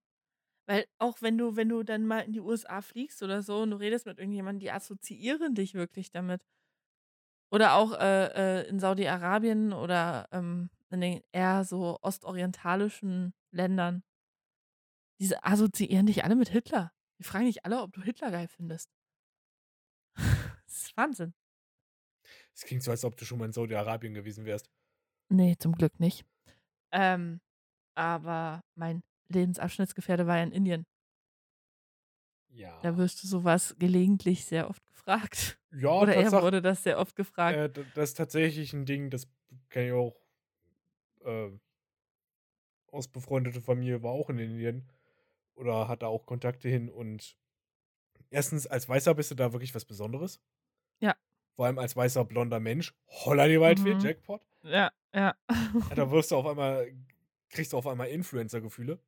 [0.68, 3.70] Weil auch wenn du, wenn du dann mal in die USA fliegst oder so und
[3.70, 6.44] du redest mit irgendjemandem, die assoziieren dich wirklich damit.
[7.50, 14.02] Oder auch äh, äh, in Saudi-Arabien oder ähm, in den eher so ostorientalischen Ländern.
[15.20, 16.92] Diese assoziieren dich alle mit Hitler.
[17.18, 18.90] Die fragen dich alle, ob du Hitler geil findest.
[20.16, 21.34] das ist Wahnsinn.
[22.54, 24.70] Es klingt so, als ob du schon mal in Saudi-Arabien gewesen wärst.
[25.28, 26.24] Nee, zum Glück nicht.
[26.92, 27.40] Ähm,
[27.94, 30.86] aber mein Lebensabschnittsgefährte war ja in Indien.
[32.56, 32.78] Ja.
[32.82, 35.58] Da wirst du sowas gelegentlich sehr oft gefragt.
[35.72, 37.76] Ja, Oder er wurde das sehr oft gefragt.
[37.78, 39.28] äh, das ist tatsächlich ein Ding, das
[39.68, 40.16] kenne ich auch
[41.24, 41.50] äh,
[42.90, 44.88] aus befreundete Familie, war auch in Indien
[45.54, 47.36] oder hat da auch Kontakte hin und
[48.30, 50.40] erstens, als Weißer bist du da wirklich was Besonderes.
[51.00, 51.14] Ja.
[51.56, 52.94] Vor allem als weißer, blonder Mensch.
[53.06, 54.00] Holla die Waldfee, Mhm.
[54.00, 54.40] Jackpot.
[54.62, 55.34] ja, ja.
[55.90, 56.90] Ja, da wirst du auf einmal,
[57.50, 58.98] kriegst du auf einmal Influencer-Gefühle.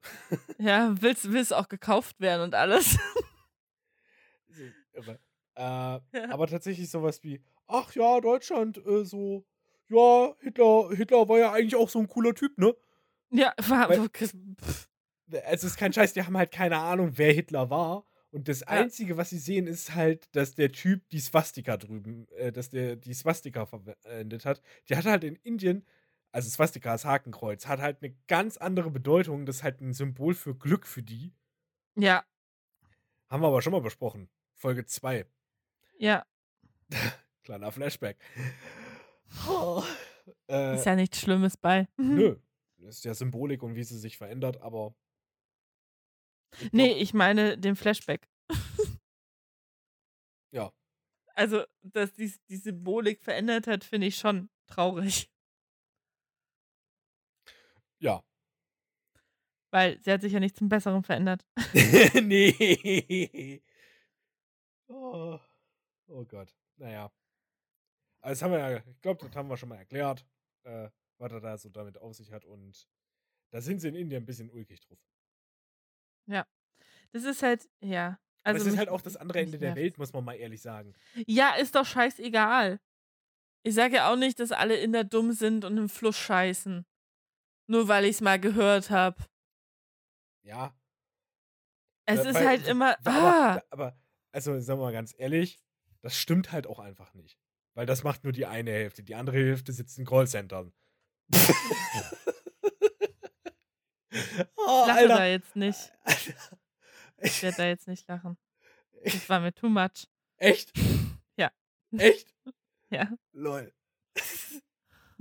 [0.59, 2.99] ja, willst, willst auch gekauft werden und alles.
[4.93, 5.19] Irre.
[5.55, 5.61] Äh,
[6.31, 9.45] Aber tatsächlich sowas wie, ach ja, Deutschland, äh, so,
[9.89, 12.75] ja, Hitler, Hitler war ja eigentlich auch so ein cooler Typ, ne?
[13.31, 14.89] ja, war, Weil- pff,
[15.31, 18.05] Es ist kein Scheiß, die haben halt keine Ahnung, wer Hitler war.
[18.31, 22.53] Und das Einzige, was sie sehen, ist halt, dass der Typ die Swastika drüben, äh,
[22.53, 24.61] dass der die Swastika verwendet hat.
[24.89, 25.87] Die hat halt in Indien,
[26.31, 29.47] also Swastika ist Hakenkreuz, hat halt eine ganz andere Bedeutung.
[29.47, 31.33] Das ist halt ein Symbol für Glück für die.
[31.97, 32.23] ja,
[33.31, 34.29] Haben wir aber schon mal besprochen.
[34.59, 35.25] Folge 2.
[35.99, 36.27] ja.
[37.45, 38.19] Kleiner Flashback.
[39.49, 39.83] Oh,
[40.51, 41.89] äh, Ist ja nichts Schlimmes bei.
[41.97, 42.37] Nö.
[42.77, 44.95] Das ist ja Symbolik und wie sie sich verändert, aber.
[46.61, 48.29] ich Nee, ich meine den Flashback.
[50.51, 50.73] Ja.
[51.35, 55.31] Also, dass die, die Symbolik verändert hat, finde ich schon traurig.
[57.99, 58.25] Ja.
[59.71, 61.45] Weil sie hat sich ja nicht zum Besseren verändert.
[62.23, 63.63] nee.
[64.89, 65.39] Oh.
[66.09, 66.55] oh Gott.
[66.76, 67.12] Naja.
[68.20, 70.26] Also das haben wir ja, ich glaube, das haben wir schon mal erklärt,
[70.64, 72.45] äh, was er da so damit auf sich hat.
[72.45, 72.89] Und
[73.51, 74.99] da sind sie in Indien ein bisschen ulkig drauf.
[77.12, 78.18] Das ist halt, ja.
[78.43, 79.74] Aber Also es ist halt auch das andere Ende der.
[79.74, 80.93] Welt, muss man mal ehrlich sagen.
[81.26, 82.78] Ja, ist doch scheißegal.
[83.62, 86.84] Ich sage ja auch nicht, dass alle Inder dumm sind und im Fluss scheißen.
[87.66, 89.24] Nur weil ich es mal gehört habe.
[90.43, 90.74] Ja.
[92.05, 92.99] Es Äh, ist weil- halt immer.
[93.07, 93.99] Aber, Ah, aber,
[94.33, 95.61] also sagen wir mal ganz ehrlich,
[96.01, 97.39] das stimmt halt auch einfach nicht.
[97.74, 99.03] Weil das macht nur die eine Hälfte.
[99.03, 100.72] Die andere Hälfte sitzt in Callcentern.
[104.57, 105.93] oh, lache da jetzt nicht.
[106.09, 106.35] Ich
[107.20, 108.39] Ich, werde da jetzt nicht lachen.
[109.05, 110.07] Das war mir too much.
[110.37, 110.72] echt?
[111.37, 111.51] Ja.
[111.97, 112.35] Echt?
[112.91, 113.12] Ja.
[113.33, 113.70] Lol.
[114.14, 115.12] Das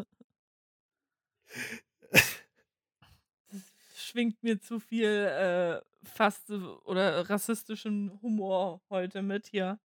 [3.93, 9.79] schwingt mir zu viel äh, fast oder rassistischen Humor heute mit hier.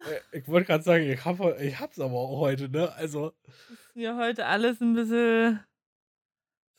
[0.00, 2.92] Äh, Ich wollte gerade sagen, ich, hab, ich hab's aber auch heute, ne?
[2.94, 3.32] Also,
[3.68, 5.60] ist mir heute alles ein bisschen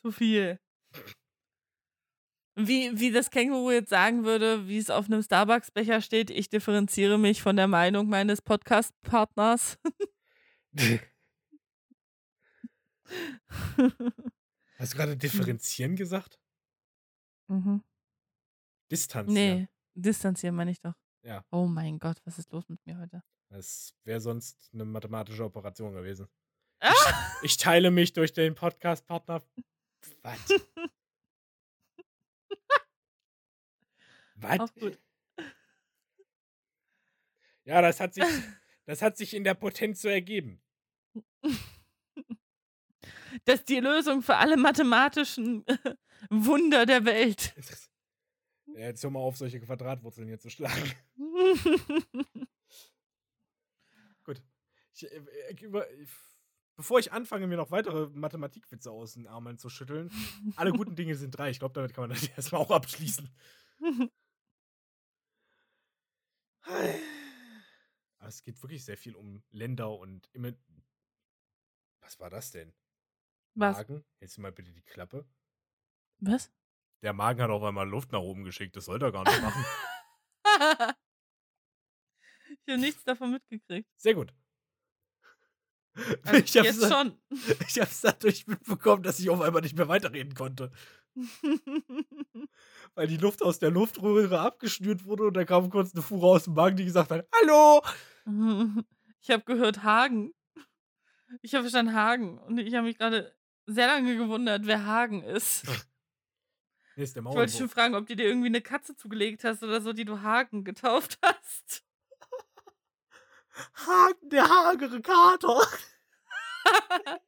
[0.04, 0.58] zu viel.
[2.54, 7.18] Wie, wie das Känguru jetzt sagen würde, wie es auf einem Starbucks-Becher steht, ich differenziere
[7.18, 9.78] mich von der Meinung meines Podcast-Partners.
[14.78, 16.38] hast du gerade differenzieren gesagt?
[17.48, 17.82] mhm.
[18.92, 19.60] Distanzieren.
[19.60, 20.92] Nee, distanzieren meine ich doch.
[21.22, 21.42] Ja.
[21.50, 23.22] Oh mein Gott, was ist los mit mir heute?
[23.48, 26.28] Das wäre sonst eine mathematische Operation gewesen.
[26.80, 26.92] Ah!
[27.42, 29.42] Ich teile mich durch den Podcast-Partner.
[30.22, 30.38] Was?
[34.34, 34.72] Was?
[37.64, 38.24] Ja, das hat sich,
[38.84, 40.62] das hat sich in der Potenz so ergeben.
[43.46, 45.64] Das ist die Lösung für alle mathematischen
[46.28, 47.54] Wunder der Welt.
[48.74, 50.90] Ja, jetzt hör mal auf, solche Quadratwurzeln hier zu schlagen.
[54.24, 54.42] Gut.
[54.94, 56.08] Ich, äh, ich, über, ich,
[56.76, 60.10] bevor ich anfange, mir noch weitere Mathematikwitze aus den Armen zu schütteln,
[60.56, 61.50] alle guten Dinge sind drei.
[61.50, 63.28] Ich glaube, damit kann man das erstmal auch abschließen.
[66.62, 70.52] Aber es geht wirklich sehr viel um Länder und immer.
[72.00, 72.72] Was war das denn?
[73.54, 73.76] Was?
[73.76, 74.04] Magen?
[74.18, 75.26] Hältst du mal bitte die Klappe?
[76.20, 76.50] Was?
[77.02, 78.76] Der Magen hat auf einmal Luft nach oben geschickt.
[78.76, 79.64] Das sollte er gar nicht machen.
[82.48, 83.88] ich habe nichts davon mitgekriegt.
[83.96, 84.32] Sehr gut.
[86.24, 87.18] Also ich jetzt schon.
[87.68, 90.70] ich hab's dadurch mitbekommen, dass ich auf einmal nicht mehr weiterreden konnte.
[92.94, 96.44] Weil die Luft aus der Luftröhre abgeschnürt wurde und da kam kurz eine Fuhre aus
[96.44, 97.82] dem Magen, die gesagt hat: Hallo!
[99.20, 100.32] Ich habe gehört Hagen.
[101.42, 102.38] Ich habe verstanden Hagen.
[102.38, 103.36] Und ich habe mich gerade
[103.66, 105.66] sehr lange gewundert, wer Hagen ist.
[106.96, 109.62] Nee, ist der Ich wollte schon fragen, ob du dir irgendwie eine Katze zugelegt hast
[109.62, 111.84] oder so, die du Hagen getauft hast.
[113.86, 115.60] Hagen, der hagere Kater.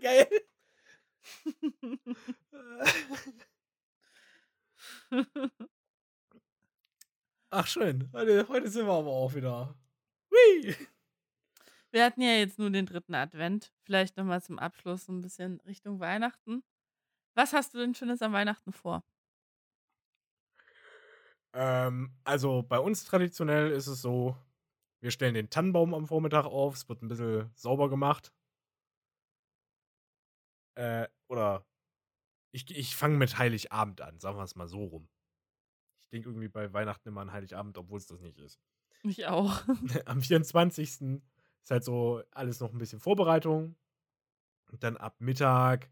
[0.00, 0.28] Geil.
[7.50, 8.08] Ach schön.
[8.12, 9.74] Heute, heute sind wir aber auch wieder.
[10.30, 10.76] Hui.
[11.90, 13.72] Wir hatten ja jetzt nur den dritten Advent.
[13.82, 16.62] Vielleicht nochmal zum Abschluss so ein bisschen Richtung Weihnachten.
[17.34, 19.04] Was hast du denn Schönes an Weihnachten vor?
[21.54, 24.36] Ähm, also bei uns traditionell ist es so,
[25.00, 28.32] wir stellen den Tannenbaum am Vormittag auf, es wird ein bisschen sauber gemacht.
[30.74, 31.64] Äh, oder
[32.52, 35.08] ich, ich fange mit Heiligabend an, sagen wir es mal so rum.
[36.00, 38.58] Ich denke irgendwie bei Weihnachten immer an Heiligabend, obwohl es das nicht ist.
[39.02, 39.62] Ich auch.
[40.06, 41.20] Am 24.
[41.68, 43.76] ist halt so alles noch ein bisschen Vorbereitung.
[44.70, 45.90] Und dann ab Mittag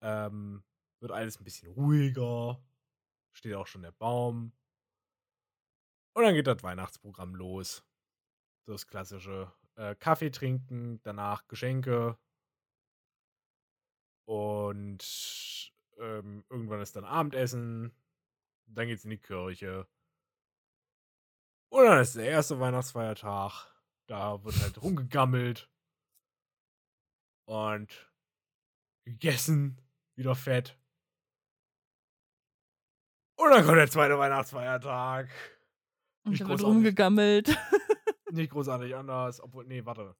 [0.00, 0.64] ähm,
[1.00, 2.64] wird alles ein bisschen ruhiger.
[3.32, 4.52] Steht auch schon der Baum.
[6.14, 7.84] Und dann geht das Weihnachtsprogramm los.
[8.66, 12.16] Das klassische äh, Kaffee trinken, danach Geschenke.
[14.26, 17.94] Und ähm, irgendwann ist dann Abendessen.
[18.64, 19.86] Dann geht's in die Kirche.
[21.68, 23.73] Und dann ist der erste Weihnachtsfeiertag.
[24.06, 25.70] Da wird halt rumgegammelt.
[27.46, 28.12] Und
[29.04, 29.80] gegessen.
[30.16, 30.78] Wieder fett.
[33.36, 35.28] Und dann kommt der zweite Weihnachtsfeiertag.
[36.24, 36.76] Und Nicht da wird großartig.
[36.76, 37.48] rumgegammelt.
[38.30, 39.40] Nicht großartig anders.
[39.40, 40.16] Obwohl, nee, warte.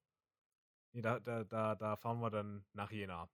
[0.93, 3.29] Nee, da, da, da, da fahren wir dann nach Jena.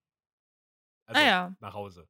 [1.06, 1.56] Also ah ja.
[1.60, 2.08] nach Hause.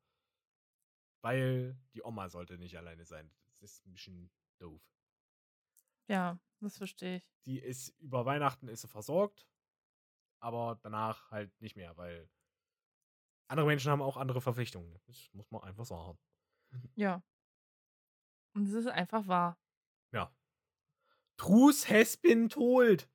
[1.22, 3.30] Weil die Oma sollte nicht alleine sein.
[3.60, 4.82] Das ist ein bisschen doof.
[6.08, 7.30] Ja, das verstehe ich.
[7.46, 9.48] Die ist über Weihnachten ist sie versorgt,
[10.40, 12.28] aber danach halt nicht mehr, weil
[13.48, 14.92] andere Menschen haben auch andere Verpflichtungen.
[15.06, 16.18] Das muss man einfach sagen.
[16.94, 17.22] Ja.
[18.54, 19.58] Und es ist einfach wahr.
[20.12, 20.32] Ja.
[21.36, 23.08] Truth has been told.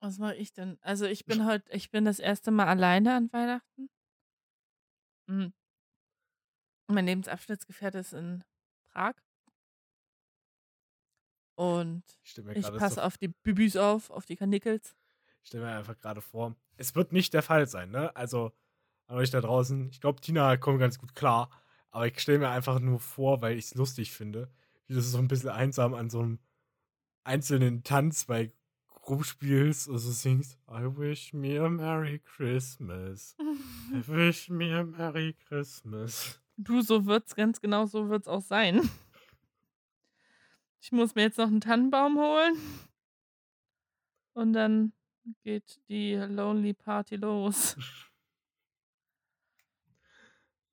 [0.00, 0.78] Was mache ich denn?
[0.82, 3.88] Also ich bin heute, ich bin das erste Mal alleine an Weihnachten.
[5.26, 5.54] Mhm.
[6.88, 8.44] Mein Lebensabschnittsgefährte ist in
[8.92, 9.14] Prag.
[11.54, 14.80] Und Ich stelle ich passe so, auf die Bübis auf, auf die Kanickel.
[15.42, 18.14] ich stell mir einfach gerade vor, es wird nicht der Fall sein, ne?
[18.16, 18.52] Also
[19.06, 21.50] an euch da draußen, ich glaube, Tina kommt ganz gut klar,
[21.90, 24.50] aber ich stelle mir einfach nur vor, weil ich es lustig finde,
[24.86, 26.38] wie du so ein bisschen einsam an so einem
[27.22, 28.52] einzelnen Tanz bei
[29.08, 33.36] rumspielst und so singst, I wish me a Merry Christmas.
[33.92, 36.40] I wish me a Merry Christmas.
[36.56, 38.88] Du, so wird's, ganz genau so wird's auch sein.
[40.84, 42.60] Ich muss mir jetzt noch einen Tannenbaum holen.
[44.34, 44.92] Und dann
[45.42, 47.76] geht die Lonely Party los.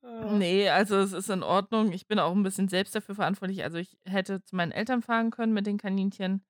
[0.04, 0.34] Ah.
[0.34, 1.94] Nee, also es ist in Ordnung.
[1.94, 3.64] Ich bin auch ein bisschen selbst dafür verantwortlich.
[3.64, 6.44] Also ich hätte zu meinen Eltern fahren können mit den Kaninchen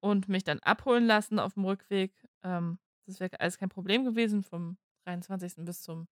[0.00, 2.14] und mich dann abholen lassen auf dem Rückweg.
[2.42, 5.64] Ähm, das wäre alles kein Problem gewesen, vom 23.
[5.64, 6.06] bis zum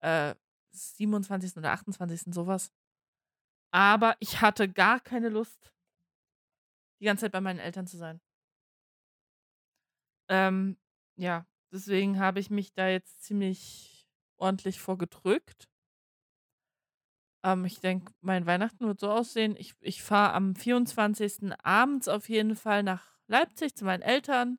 [0.00, 0.34] äh,
[0.72, 1.58] 27.
[1.58, 2.34] oder 28.
[2.34, 2.72] sowas.
[3.70, 5.72] Aber ich hatte gar keine Lust,
[7.02, 8.20] die ganze Zeit bei meinen Eltern zu sein.
[10.28, 10.78] Ähm,
[11.16, 15.68] ja, deswegen habe ich mich da jetzt ziemlich ordentlich vorgedrückt.
[17.44, 19.56] Ähm, ich denke, mein Weihnachten wird so aussehen.
[19.58, 21.52] Ich, ich fahre am 24.
[21.64, 24.58] abends auf jeden Fall nach Leipzig zu meinen Eltern.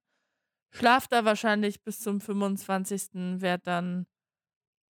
[0.72, 3.42] Schlaf da wahrscheinlich bis zum 25.
[3.42, 4.06] Werd dann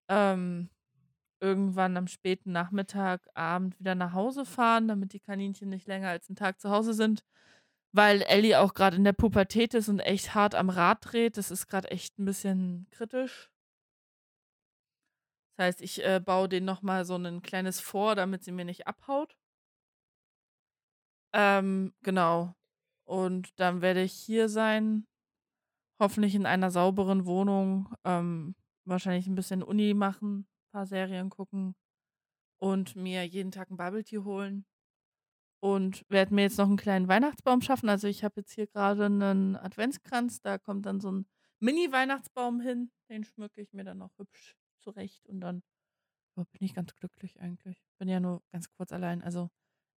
[0.10, 0.70] ähm,
[1.44, 6.30] irgendwann am späten Nachmittag, Abend wieder nach Hause fahren, damit die Kaninchen nicht länger als
[6.30, 7.26] einen Tag zu Hause sind.
[7.92, 11.38] Weil Ellie auch gerade in der Pubertät ist und echt hart am Rad dreht.
[11.38, 13.52] Das ist gerade echt ein bisschen kritisch.
[15.58, 18.88] Das heißt, ich äh, baue denen nochmal so ein kleines vor, damit sie mir nicht
[18.88, 19.38] abhaut.
[21.34, 22.56] Ähm, genau.
[23.06, 25.06] Und dann werde ich hier sein.
[26.00, 27.94] Hoffentlich in einer sauberen Wohnung.
[28.04, 31.76] Ähm, wahrscheinlich ein bisschen Uni machen, paar Serien gucken
[32.60, 34.66] und mir jeden Tag ein Bubble Tea holen.
[35.62, 37.88] Und werde mir jetzt noch einen kleinen Weihnachtsbaum schaffen.
[37.88, 40.42] Also ich habe jetzt hier gerade einen Adventskranz.
[40.42, 41.26] Da kommt dann so ein
[41.60, 42.92] Mini-Weihnachtsbaum hin.
[43.10, 45.26] Den schmücke ich mir dann noch hübsch zurecht.
[45.26, 45.64] Und dann
[46.36, 47.82] ja, bin ich ganz glücklich eigentlich.
[47.98, 49.22] Bin ja nur ganz kurz allein.
[49.22, 49.50] Also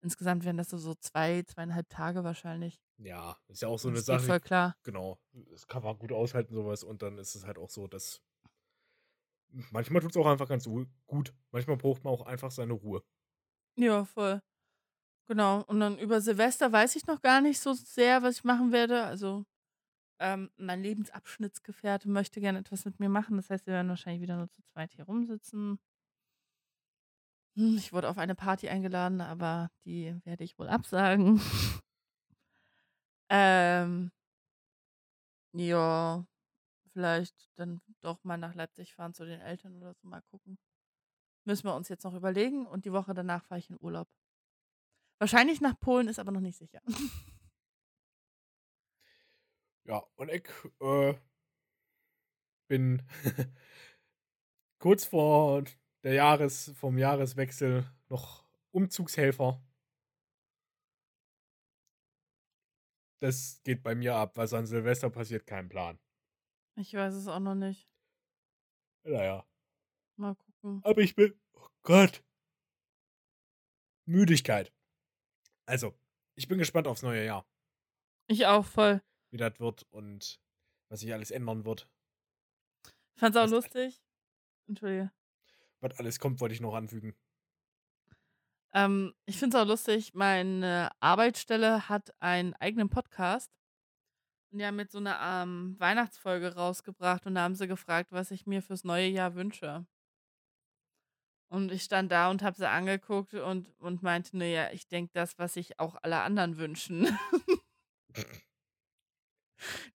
[0.02, 2.80] insgesamt wären das so, so zwei, zweieinhalb Tage wahrscheinlich.
[2.98, 4.26] Ja, ist ja auch so eine das geht Sache.
[4.26, 4.76] voll klar.
[4.84, 5.18] Genau,
[5.50, 6.84] das kann man gut aushalten, sowas.
[6.84, 8.22] Und dann ist es halt auch so, dass
[9.72, 11.34] manchmal tut es auch einfach ganz gu- gut.
[11.50, 13.02] Manchmal braucht man auch einfach seine Ruhe.
[13.78, 14.40] Ja, voll.
[15.28, 15.62] Genau.
[15.66, 19.04] Und dann über Silvester weiß ich noch gar nicht so sehr, was ich machen werde.
[19.04, 19.44] Also,
[20.20, 23.36] ähm, mein Lebensabschnittsgefährte möchte gerne etwas mit mir machen.
[23.36, 25.78] Das heißt, wir werden wahrscheinlich wieder nur zu zweit hier rumsitzen.
[27.56, 31.40] Hm, ich wurde auf eine Party eingeladen, aber die werde ich wohl absagen.
[33.28, 34.10] ähm,
[35.52, 36.24] ja,
[36.96, 40.58] vielleicht dann doch mal nach Leipzig fahren zu den Eltern oder so, mal gucken.
[41.44, 44.08] Müssen wir uns jetzt noch überlegen und die Woche danach fahre ich in Urlaub.
[45.18, 46.80] Wahrscheinlich nach Polen, ist aber noch nicht sicher.
[49.88, 50.48] Ja, und ich
[50.80, 51.14] äh,
[52.68, 53.02] bin
[54.80, 55.62] kurz vor
[56.02, 59.62] der Jahres, vom Jahreswechsel noch Umzugshelfer.
[63.20, 64.36] Das geht bei mir ab.
[64.36, 66.00] Was an Silvester passiert, kein Plan.
[66.76, 67.88] Ich weiß es auch noch nicht.
[69.04, 69.46] Naja.
[70.16, 70.80] Mal gucken.
[70.84, 71.38] Aber ich bin.
[71.54, 72.22] Oh Gott.
[74.06, 74.72] Müdigkeit.
[75.66, 75.98] Also,
[76.36, 77.46] ich bin gespannt aufs neue Jahr.
[78.28, 79.02] Ich auch voll.
[79.30, 80.40] Wie das wird und
[80.88, 81.88] was sich alles ändern wird.
[83.14, 84.02] Ich fand's auch Was- lustig.
[84.68, 85.12] Entschuldige.
[85.80, 87.14] Was alles kommt, wollte ich noch anfügen.
[88.72, 90.14] Ähm, ich find's auch lustig.
[90.14, 93.50] Meine Arbeitsstelle hat einen eigenen Podcast.
[94.64, 98.62] Haben jetzt so eine ähm, Weihnachtsfolge rausgebracht und da haben sie gefragt, was ich mir
[98.62, 99.86] fürs neue Jahr wünsche.
[101.48, 105.38] Und ich stand da und habe sie angeguckt und, und meinte, naja, ich denke das,
[105.38, 107.16] was sich auch alle anderen wünschen.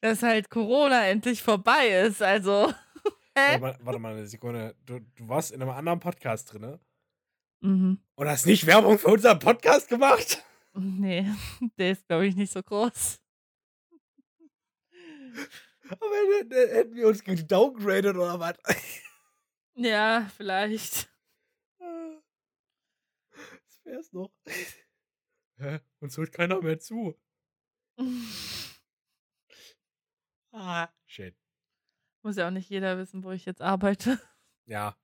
[0.02, 2.22] Dass halt Corona endlich vorbei ist.
[2.22, 2.74] Also.
[3.36, 4.76] Warte mal, warte mal eine Sekunde.
[4.86, 6.80] Du, du warst in einem anderen Podcast drin, ne?
[7.62, 8.00] Mhm.
[8.16, 10.44] Und hast nicht Werbung für unseren Podcast gemacht?
[10.74, 11.26] Nee,
[11.78, 13.20] der ist, glaube ich, nicht so groß.
[15.90, 16.16] Aber
[16.50, 18.58] dann, hätten wir uns gedowngraded oder was?
[19.76, 21.10] Ja, vielleicht.
[21.80, 24.32] Das wär's noch.
[25.58, 25.80] Hä?
[26.00, 27.16] Uns hört keiner mehr zu.
[30.54, 30.90] Ah.
[31.06, 31.36] Shit.
[32.24, 34.20] Muss ja auch nicht jeder wissen, wo ich jetzt arbeite.
[34.66, 34.96] Ja.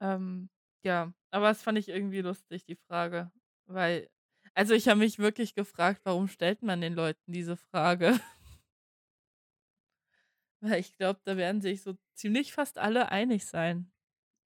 [0.00, 0.50] Ähm,
[0.82, 3.30] ja, aber das fand ich irgendwie lustig, die Frage.
[3.66, 4.10] Weil,
[4.56, 8.18] also ich habe mich wirklich gefragt, warum stellt man den Leuten diese Frage?
[10.60, 13.92] Weil ich glaube, da werden sich so ziemlich fast alle einig sein.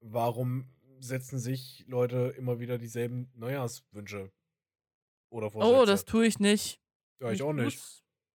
[0.01, 4.33] Warum setzen sich Leute immer wieder dieselben Neujahrswünsche
[5.31, 5.87] oder Oh, Vorsätze?
[5.87, 6.81] das tue ich nicht.
[7.21, 7.81] ja, ich auch nicht.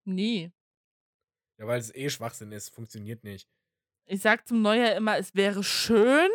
[0.05, 0.53] Nie.
[1.59, 2.71] Ja, weil es eh Schwachsinn ist.
[2.71, 3.49] Funktioniert nicht.
[4.07, 6.31] Ich sag zum Neujahr immer, es wäre schön,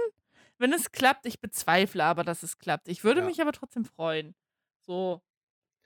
[0.57, 1.25] wenn es klappt.
[1.25, 2.87] Ich bezweifle aber, dass es klappt.
[2.87, 3.27] Ich würde Ja.
[3.27, 4.35] mich aber trotzdem freuen.
[4.81, 5.21] So.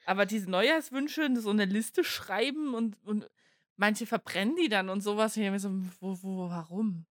[0.06, 3.30] Aber diese Neujahrswünsche, so eine Liste schreiben und, und
[3.78, 5.38] manche verbrennen die dann und sowas.
[5.38, 7.06] Und ich so, wo, wo, warum?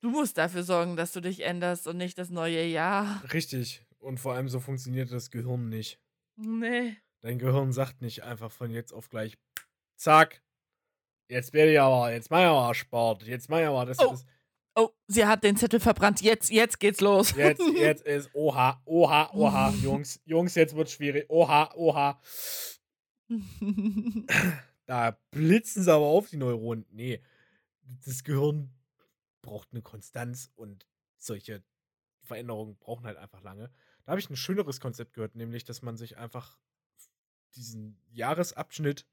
[0.00, 3.22] Du musst dafür sorgen, dass du dich änderst und nicht das neue Jahr.
[3.32, 3.84] Richtig.
[3.98, 5.98] Und vor allem so funktioniert das Gehirn nicht.
[6.36, 6.96] Nee.
[7.22, 9.38] Dein Gehirn sagt nicht einfach von jetzt auf gleich,
[9.96, 10.42] zack,
[11.30, 14.10] jetzt werde ich aber, jetzt mach ich aber Sport, jetzt mach ich aber das, Oh.
[14.10, 14.26] das.
[14.76, 16.20] Oh, sie hat den Zettel verbrannt.
[16.20, 17.34] Jetzt, jetzt geht's los.
[17.36, 22.20] Jetzt, jetzt ist, oha, oha, oha, Jungs, Jungs, jetzt wird schwierig, oha, oha.
[24.86, 26.86] Da blitzen sie aber auf die Neuronen.
[26.90, 27.22] Nee,
[28.04, 28.74] das Gehirn
[29.42, 31.62] braucht eine Konstanz und solche
[32.22, 33.70] Veränderungen brauchen halt einfach lange.
[34.04, 36.58] Da habe ich ein schöneres Konzept gehört, nämlich, dass man sich einfach
[37.54, 39.06] diesen Jahresabschnitt,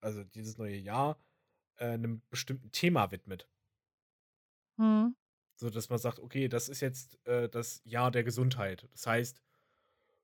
[0.00, 1.18] also dieses neue Jahr,
[1.76, 3.48] äh, einem bestimmten Thema widmet.
[4.78, 5.14] Hm.
[5.58, 8.88] So dass man sagt, okay, das ist jetzt äh, das Jahr der Gesundheit.
[8.92, 9.42] Das heißt,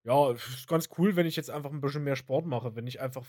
[0.04, 2.86] ja, es ist ganz cool, wenn ich jetzt einfach ein bisschen mehr Sport mache, wenn
[2.86, 3.26] ich einfach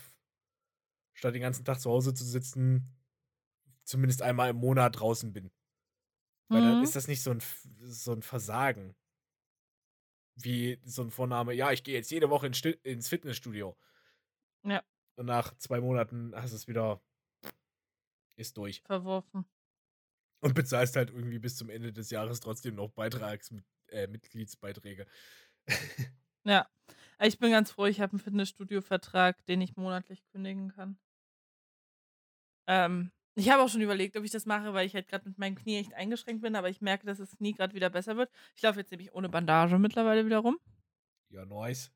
[1.14, 2.96] statt den ganzen Tag zu Hause zu sitzen,
[3.84, 5.52] zumindest einmal im Monat draußen bin.
[6.50, 6.82] Weil dann Mhm.
[6.82, 7.42] ist das nicht so ein,
[7.82, 8.94] so ein Versagen.
[10.36, 12.52] Wie so ein Vorname, ja, ich gehe jetzt jede Woche in
[12.82, 13.76] ins Fitnessstudio.
[14.64, 14.82] Ja.
[15.16, 17.00] Und nach zwei Monaten hast du es wieder,
[18.36, 18.84] ist durch.
[18.86, 19.44] Verworfen.
[20.44, 23.50] Und bezahlst halt irgendwie bis zum Ende des Jahres trotzdem noch Beitrags
[23.88, 25.06] äh, Mitgliedsbeiträge.
[26.46, 26.68] Ja.
[27.18, 30.98] Ich bin ganz froh, ich habe einen Fitnessstudio-Vertrag, den ich monatlich kündigen kann.
[32.66, 35.38] Ähm, ich habe auch schon überlegt, ob ich das mache, weil ich halt gerade mit
[35.38, 38.30] meinem Knie echt eingeschränkt bin, aber ich merke, dass das Knie gerade wieder besser wird.
[38.54, 40.58] Ich laufe jetzt nämlich ohne Bandage mittlerweile wieder rum.
[41.30, 41.90] ja, nice.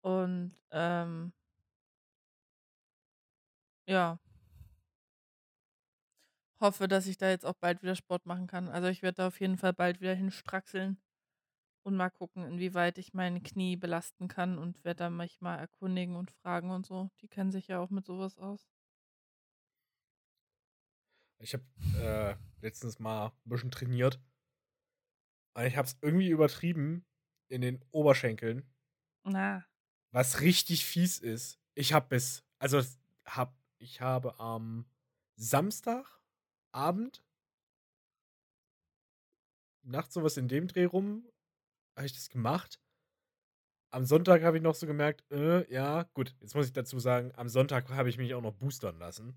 [0.00, 1.34] Und ähm,
[3.86, 4.18] ja.
[6.62, 8.68] Hoffe, dass ich da jetzt auch bald wieder Sport machen kann.
[8.68, 10.96] Also ich werde da auf jeden Fall bald wieder hinstraxeln
[11.82, 16.14] und mal gucken, inwieweit ich mein Knie belasten kann und werde da mich mal erkundigen
[16.14, 17.10] und fragen und so.
[17.20, 18.64] Die kennen sich ja auch mit sowas aus.
[21.40, 21.64] Ich habe
[21.98, 24.20] äh, letztens mal ein bisschen trainiert.
[25.54, 27.04] Aber ich habe es irgendwie übertrieben.
[27.48, 28.70] in den Oberschenkeln.
[29.24, 29.66] Na.
[30.12, 31.58] Was richtig fies ist.
[31.74, 32.80] Ich habe bis, also
[33.26, 34.86] hab, ich habe am
[36.72, 37.22] Samstagabend,
[39.82, 41.26] nachts sowas in dem Dreh rum,
[41.96, 42.80] habe ich das gemacht.
[43.90, 47.30] Am Sonntag habe ich noch so gemerkt, äh, ja, gut, jetzt muss ich dazu sagen,
[47.36, 49.36] am Sonntag habe ich mich auch noch boostern lassen.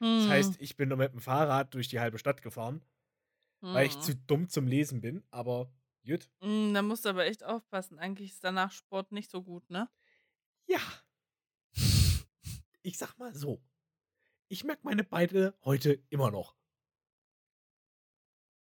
[0.00, 0.62] Das heißt, Hm.
[0.62, 2.84] ich bin nur mit dem Fahrrad durch die halbe Stadt gefahren,
[3.60, 4.00] weil ich Hm.
[4.00, 5.72] zu dumm zum Lesen bin, aber
[6.06, 6.28] gut.
[6.40, 7.98] Hm, da musst du aber echt aufpassen.
[7.98, 9.88] Eigentlich ist danach Sport nicht so gut, ne?
[10.66, 10.80] Ja.
[12.82, 13.62] Ich sag mal so.
[14.48, 16.56] Ich merke meine Beine heute immer noch.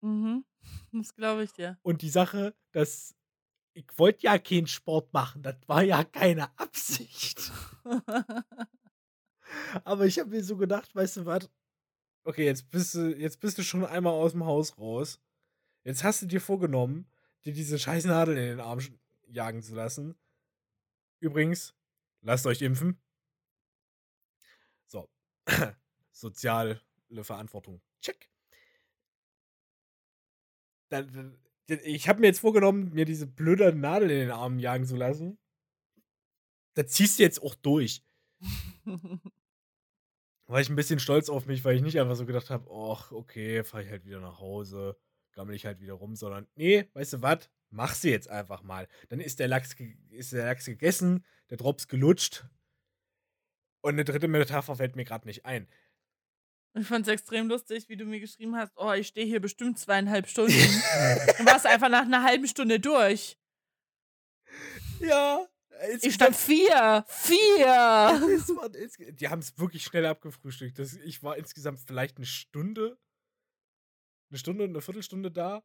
[0.02, 0.45] Mhm.
[0.91, 1.78] Das glaube ich dir.
[1.84, 3.16] Und die Sache, dass
[3.74, 7.52] ich wollte ja keinen Sport machen, das war ja keine Absicht.
[9.84, 11.50] Aber ich habe mir so gedacht, weißt du was?
[12.24, 15.20] Okay, jetzt bist du, jetzt bist du schon einmal aus dem Haus raus.
[15.84, 17.10] Jetzt hast du dir vorgenommen,
[17.45, 18.80] dir diese scheiß Nadel in den Arm
[19.28, 20.16] jagen zu lassen.
[21.20, 21.74] Übrigens,
[22.22, 23.02] lasst euch impfen.
[24.88, 25.10] So.
[26.12, 26.82] Soziale
[27.22, 27.82] Verantwortung.
[28.02, 28.30] Check.
[30.89, 31.37] Dann,
[31.67, 35.37] ich habe mir jetzt vorgenommen, mir diese blöde Nadel in den Arm jagen zu lassen.
[36.73, 38.03] Da ziehst du jetzt auch durch.
[40.47, 43.11] War ich ein bisschen stolz auf mich, weil ich nicht einfach so gedacht habe, ach,
[43.11, 44.97] okay, fahr ich halt wieder nach Hause,
[45.33, 47.49] gammel ich halt wieder rum, sondern nee, weißt du was?
[47.69, 48.87] Mach sie jetzt einfach mal.
[49.09, 49.75] Dann ist der Lachs,
[50.09, 52.47] ist der Lachs gegessen, der Drops gelutscht.
[53.81, 55.67] Und eine dritte Metapher fällt mir gerade nicht ein.
[56.76, 59.80] Ich fand es extrem lustig, wie du mir geschrieben hast, oh, ich stehe hier bestimmt
[59.80, 60.53] zweieinhalb Stunden.
[60.53, 63.38] Du warst einfach nach einer halben Stunde durch.
[64.99, 65.47] ja,
[66.01, 67.03] Ich stand vier.
[67.07, 67.65] Vier.
[67.65, 70.78] War die haben es wirklich schnell abgefrühstückt.
[70.78, 72.97] Das, ich war insgesamt vielleicht eine Stunde,
[74.30, 75.63] eine Stunde und eine Viertelstunde da.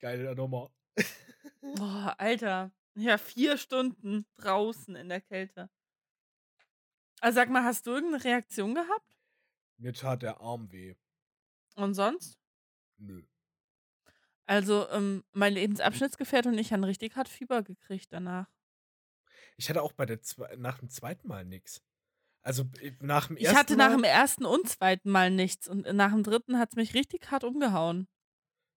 [0.00, 0.72] Geile Nummer.
[1.60, 2.72] Boah, Alter.
[2.96, 5.70] Ja, vier Stunden draußen in der Kälte.
[7.20, 9.16] Also sag mal, hast du irgendeine Reaktion gehabt?
[9.78, 10.94] Mir tat der Arm weh.
[11.76, 12.38] Und sonst?
[12.98, 13.22] Nö.
[14.46, 18.48] Also, ähm, mein Lebensabschnittsgefährte und ich haben richtig hart Fieber gekriegt danach.
[19.56, 21.82] Ich hatte auch bei der zwe nach dem zweiten Mal nix.
[22.42, 25.68] Also äh, nach dem Ich ersten hatte nach Mal, dem ersten und zweiten Mal nichts
[25.68, 28.08] und nach dem dritten hat es mich richtig hart umgehauen.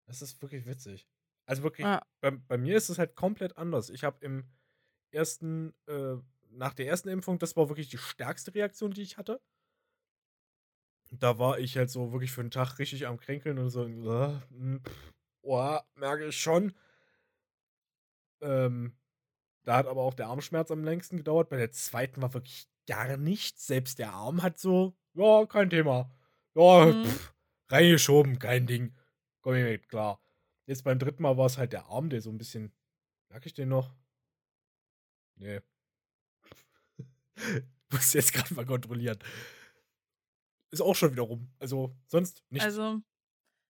[0.06, 1.08] Das ist wirklich witzig.
[1.46, 2.02] Also wirklich, Ja.
[2.22, 3.90] bei, bei mir ist es halt komplett anders.
[3.90, 4.50] Ich habe im
[5.12, 6.18] ersten, äh,
[6.54, 9.42] nach der ersten Impfung, das war wirklich die stärkste Reaktion, die ich hatte.
[11.12, 14.40] Da war ich halt so wirklich für einen Tag richtig am Kränkeln und so, äh,
[14.50, 14.82] hm,
[15.44, 16.74] oh, merke ich schon.
[18.42, 18.96] Ähm,
[19.66, 21.50] da hat aber auch der Armschmerz am längsten gedauert.
[21.50, 23.68] Bei der zweiten war wirklich gar nichts.
[23.68, 26.12] Selbst der Arm hat so, ja, kein Thema.
[26.56, 27.06] Ja, Mhm.
[27.06, 27.34] pff,
[27.72, 28.96] reingeschoben, kein Ding.
[29.42, 30.22] Komm ich mit klar.
[30.68, 32.74] Jetzt beim dritten Mal war es halt der Arm, der so ein bisschen.
[33.30, 33.96] Merke ich den noch?
[35.38, 35.62] Nee.
[37.92, 39.20] Muss jetzt gerade mal kontrollieren.
[40.72, 41.54] Ist auch schon wieder rum.
[41.60, 42.66] Also, sonst nichts.
[42.66, 43.02] Also,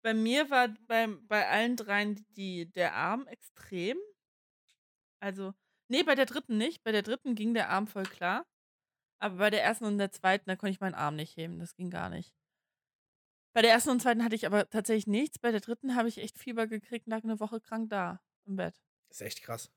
[0.03, 3.97] bei mir war beim, bei allen dreien die, der Arm extrem.
[5.21, 5.55] Also,
[5.89, 6.83] nee, bei der dritten nicht.
[6.83, 8.47] Bei der dritten ging der Arm voll klar.
[9.21, 11.59] Aber bei der ersten und der zweiten, da konnte ich meinen Arm nicht heben.
[11.59, 12.35] Das ging gar nicht.
[13.53, 15.39] Bei der ersten und zweiten hatte ich aber tatsächlich nichts.
[15.39, 18.81] Bei der dritten habe ich echt Fieber gekriegt, lag eine Woche krank da im Bett.
[19.11, 19.71] ist echt krass.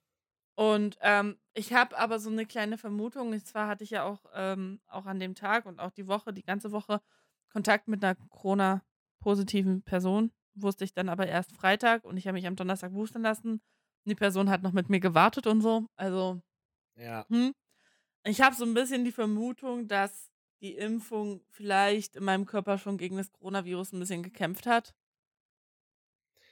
[0.56, 3.30] Und ähm, ich habe aber so eine kleine Vermutung.
[3.30, 6.34] Und zwar hatte ich ja auch, ähm, auch an dem Tag und auch die Woche,
[6.34, 7.02] die ganze Woche,
[7.52, 10.32] Kontakt mit einer Corona-positiven Person.
[10.54, 13.54] Wusste ich dann aber erst Freitag und ich habe mich am Donnerstag boostern lassen.
[13.54, 15.88] Und die Person hat noch mit mir gewartet und so.
[15.96, 16.42] Also,
[16.96, 17.26] Ja.
[17.30, 17.54] hm.
[18.24, 20.30] Ich habe so ein bisschen die Vermutung, dass
[20.62, 24.94] die Impfung vielleicht in meinem Körper schon gegen das Coronavirus ein bisschen gekämpft hat.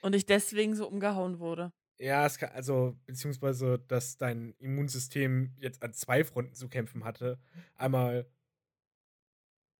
[0.02, 1.72] Und ich deswegen so umgehauen wurde.
[2.00, 7.38] Ja, es kann, also, beziehungsweise, dass dein Immunsystem jetzt an zwei Fronten zu kämpfen hatte.
[7.76, 8.26] Einmal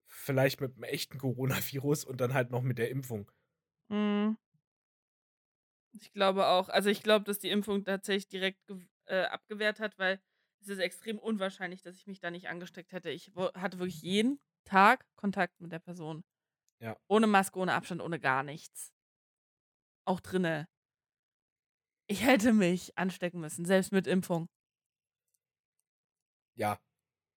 [0.07, 3.31] vielleicht mit einem echten Coronavirus und dann halt noch mit der Impfung.
[3.89, 4.37] Mhm.
[5.93, 6.69] Ich glaube auch.
[6.69, 8.61] Also ich glaube, dass die Impfung tatsächlich direkt
[9.07, 10.21] äh, abgewehrt hat, weil
[10.61, 13.09] es ist extrem unwahrscheinlich, dass ich mich da nicht angesteckt hätte.
[13.09, 16.23] Ich hatte wirklich jeden Tag Kontakt mit der Person.
[16.81, 16.97] Ja.
[17.09, 18.93] Ohne Maske, ohne Abstand, ohne gar nichts.
[20.05, 20.69] Auch drinne.
[22.11, 24.49] Ich hätte mich anstecken müssen, selbst mit Impfung.
[26.55, 26.79] Ja,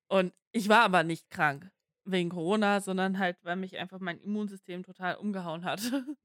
[0.10, 1.72] Und ich war aber nicht krank
[2.06, 5.82] wegen Corona, sondern halt, weil mich einfach mein Immunsystem total umgehauen hat.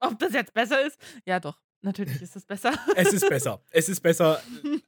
[0.00, 0.98] Ob das jetzt besser ist?
[1.26, 1.60] Ja, doch.
[1.82, 2.72] Natürlich ist das besser.
[2.96, 3.62] es ist besser.
[3.70, 4.42] Es ist besser,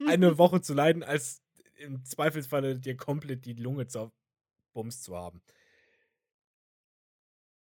[0.07, 1.41] eine Woche zu leiden, als
[1.77, 5.41] im Zweifelsfalle dir komplett die Lunge zerbumst zu haben.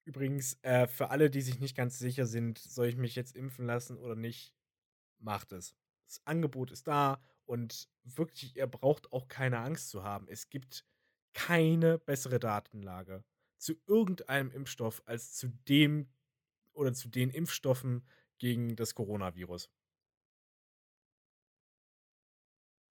[0.06, 3.66] Übrigens, äh, für alle, die sich nicht ganz sicher sind, soll ich mich jetzt impfen
[3.66, 4.54] lassen oder nicht,
[5.18, 5.76] macht es.
[6.06, 10.28] Das Angebot ist da und wirklich, ihr braucht auch keine Angst zu haben.
[10.28, 10.84] Es gibt
[11.34, 13.24] keine bessere Datenlage
[13.58, 16.08] zu irgendeinem Impfstoff als zu dem
[16.74, 18.06] oder zu den Impfstoffen
[18.38, 19.70] gegen das Coronavirus.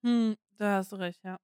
[0.03, 1.38] Hm, da hast du recht, ja.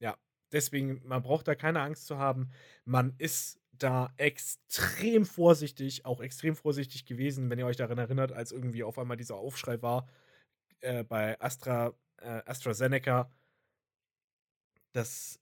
[0.00, 0.16] Ja,
[0.52, 2.50] deswegen, man braucht da keine Angst zu haben.
[2.84, 8.50] Man ist da extrem vorsichtig, auch extrem vorsichtig gewesen, wenn ihr euch daran erinnert, als
[8.50, 10.08] irgendwie auf einmal dieser Aufschrei war
[10.80, 13.30] äh, bei Astra, äh, AstraZeneca,
[14.92, 15.38] dass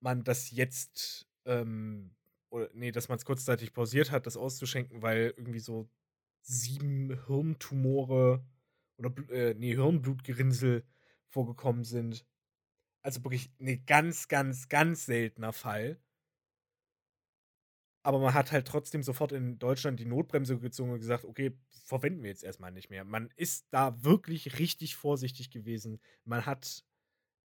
[0.00, 2.14] man das jetzt, ähm,
[2.50, 5.88] oder nee, dass man es kurzzeitig pausiert hat, das auszuschenken, weil irgendwie so
[6.42, 8.44] sieben Hirntumore
[8.98, 10.84] oder äh, nee, Hirnblutgerinnsel
[11.28, 12.26] vorgekommen sind.
[13.02, 15.98] Also wirklich ein ganz, ganz, ganz seltener Fall.
[18.04, 22.22] Aber man hat halt trotzdem sofort in Deutschland die Notbremse gezogen und gesagt, okay, verwenden
[22.22, 23.04] wir jetzt erstmal nicht mehr.
[23.04, 26.00] Man ist da wirklich richtig vorsichtig gewesen.
[26.24, 26.84] Man hat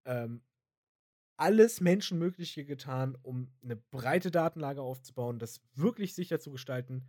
[0.05, 0.43] ähm,
[1.37, 7.07] alles Menschenmögliche getan, um eine breite Datenlage aufzubauen, das wirklich sicher zu gestalten.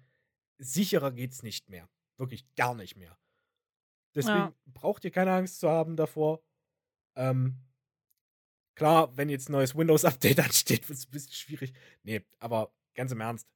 [0.58, 1.88] Sicherer geht's nicht mehr.
[2.16, 3.18] Wirklich gar nicht mehr.
[4.14, 4.54] Deswegen ja.
[4.66, 6.42] braucht ihr keine Angst zu haben davor.
[7.16, 7.58] Ähm,
[8.74, 11.72] klar, wenn jetzt ein neues Windows-Update ansteht, wird es ein bisschen schwierig.
[12.02, 13.48] Nee, aber ganz im Ernst.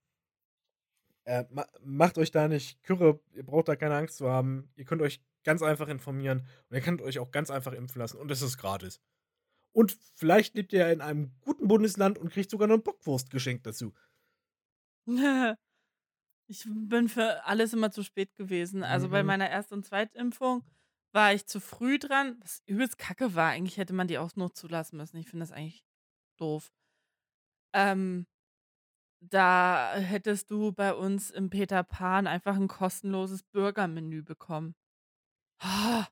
[1.25, 4.71] Äh, ma macht euch da nicht kürre, ihr braucht da keine Angst zu haben.
[4.77, 8.19] Ihr könnt euch ganz einfach informieren und ihr könnt euch auch ganz einfach impfen lassen
[8.19, 9.01] und es ist gratis.
[9.73, 13.67] Und vielleicht lebt ihr in einem guten Bundesland und kriegt sogar noch eine Bockwurst geschenkt
[13.67, 13.93] dazu.
[16.49, 18.85] Ich bin für alles immer zu spät gewesen.
[18.85, 19.27] Also bei mhm.
[19.27, 20.63] meiner Erst- und Zweitimpfung
[21.13, 23.51] war ich zu früh dran, was übelst kacke war.
[23.51, 25.17] Eigentlich hätte man die auch noch zulassen müssen.
[25.17, 25.83] Ich finde das eigentlich
[26.37, 26.73] doof.
[27.73, 28.27] Ähm,
[29.31, 34.75] da hättest du bei uns im Peter Pan einfach ein kostenloses Burgermenü bekommen.
[35.61, 36.07] Ah.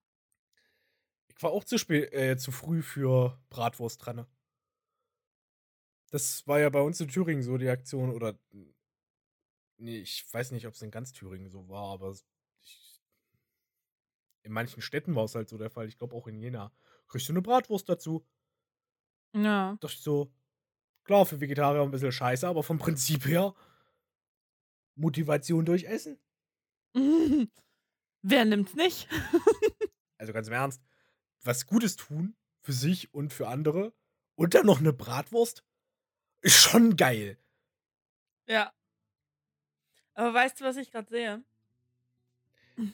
[1.29, 4.27] Ich war auch zu spät, äh, zu früh für Bratwurst dran.
[6.11, 8.39] Das war ja bei uns in Thüringen so die Aktion oder
[9.79, 12.15] nee, ich weiß nicht, ob es in ganz Thüringen so war, aber
[12.61, 13.01] ich,
[14.43, 15.89] in manchen Städten war es halt so der Fall.
[15.89, 16.73] Ich glaube auch in Jena.
[17.09, 18.27] Kriegst du eine Bratwurst dazu?
[19.35, 19.79] Ja.
[19.81, 20.33] Dachte ich so,
[21.05, 23.55] Klar, für Vegetarier ein bisschen scheiße, aber vom Prinzip her
[24.97, 26.19] Motivation durch Essen.
[28.23, 29.09] Wer nimmt's nicht?
[30.19, 30.83] also ganz im Ernst,
[31.43, 33.93] was Gutes tun für sich und für andere
[34.35, 35.63] und dann noch eine Bratwurst
[36.41, 37.39] ist schon geil.
[38.47, 38.73] Ja.
[40.15, 41.45] Aber weißt du, was ich gerade sehe?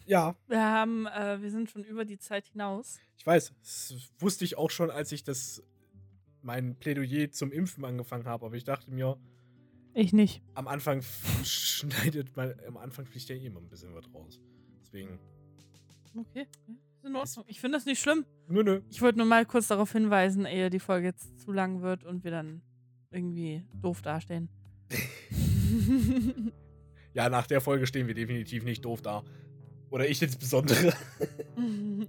[0.05, 0.37] Ja.
[0.49, 2.99] Wir haben, äh, wir sind schon über die Zeit hinaus.
[3.17, 5.63] Ich weiß, das wusste ich auch schon, als ich das
[6.43, 9.19] mein Plädoyer zum Impfen angefangen habe, aber ich dachte mir.
[9.95, 10.43] Ich nicht.
[10.55, 11.03] Am Anfang
[11.43, 14.41] schneidet man, am Anfang fliegt ja eh immer ein bisschen was raus.
[14.83, 15.19] Deswegen.
[16.17, 16.47] Okay.
[16.97, 17.45] Ist in Ordnung.
[17.49, 18.25] Ich finde das nicht schlimm.
[18.49, 18.83] Nö, nö.
[18.91, 22.25] Ich wollte nur mal kurz darauf hinweisen, ehe die Folge jetzt zu lang wird und
[22.25, 22.63] wir dann
[23.11, 24.49] irgendwie doof dastehen.
[27.15, 29.25] ja, nach der Folge stehen wir definitiv nicht doof da.
[29.91, 30.93] Oder ich insbesondere.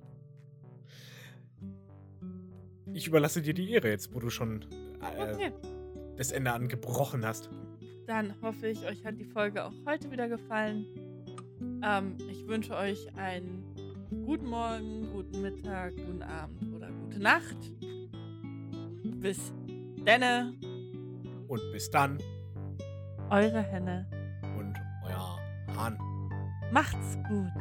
[2.93, 4.65] ich überlasse dir die Ehre jetzt, wo du schon
[5.01, 5.51] äh, okay.
[6.17, 7.49] das Ende angebrochen hast.
[8.07, 10.85] Dann hoffe ich, euch hat die Folge auch heute wieder gefallen.
[11.83, 13.63] Ähm, ich wünsche euch einen
[14.25, 17.57] guten Morgen, guten Mittag, guten Abend oder gute Nacht.
[19.03, 19.53] Bis
[20.05, 20.53] denne.
[21.47, 22.17] Und bis dann.
[23.29, 24.09] Eure Henne.
[24.57, 24.75] Und
[25.05, 25.39] euer
[25.75, 25.97] Hahn.
[26.71, 27.51] Macht's gut.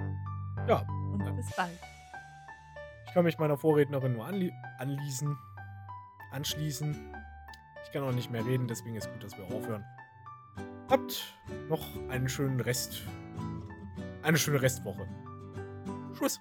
[0.68, 0.86] Ja.
[1.12, 1.78] Und bis bald.
[3.06, 5.38] Ich kann mich meiner Vorrednerin nur anli anließen,
[6.32, 7.14] anschließen.
[7.84, 9.84] Ich kann auch nicht mehr reden, deswegen ist gut, dass wir aufhören.
[10.88, 13.02] Habt noch einen schönen Rest,
[14.22, 15.06] eine schöne Restwoche.
[16.14, 16.40] Tschüss.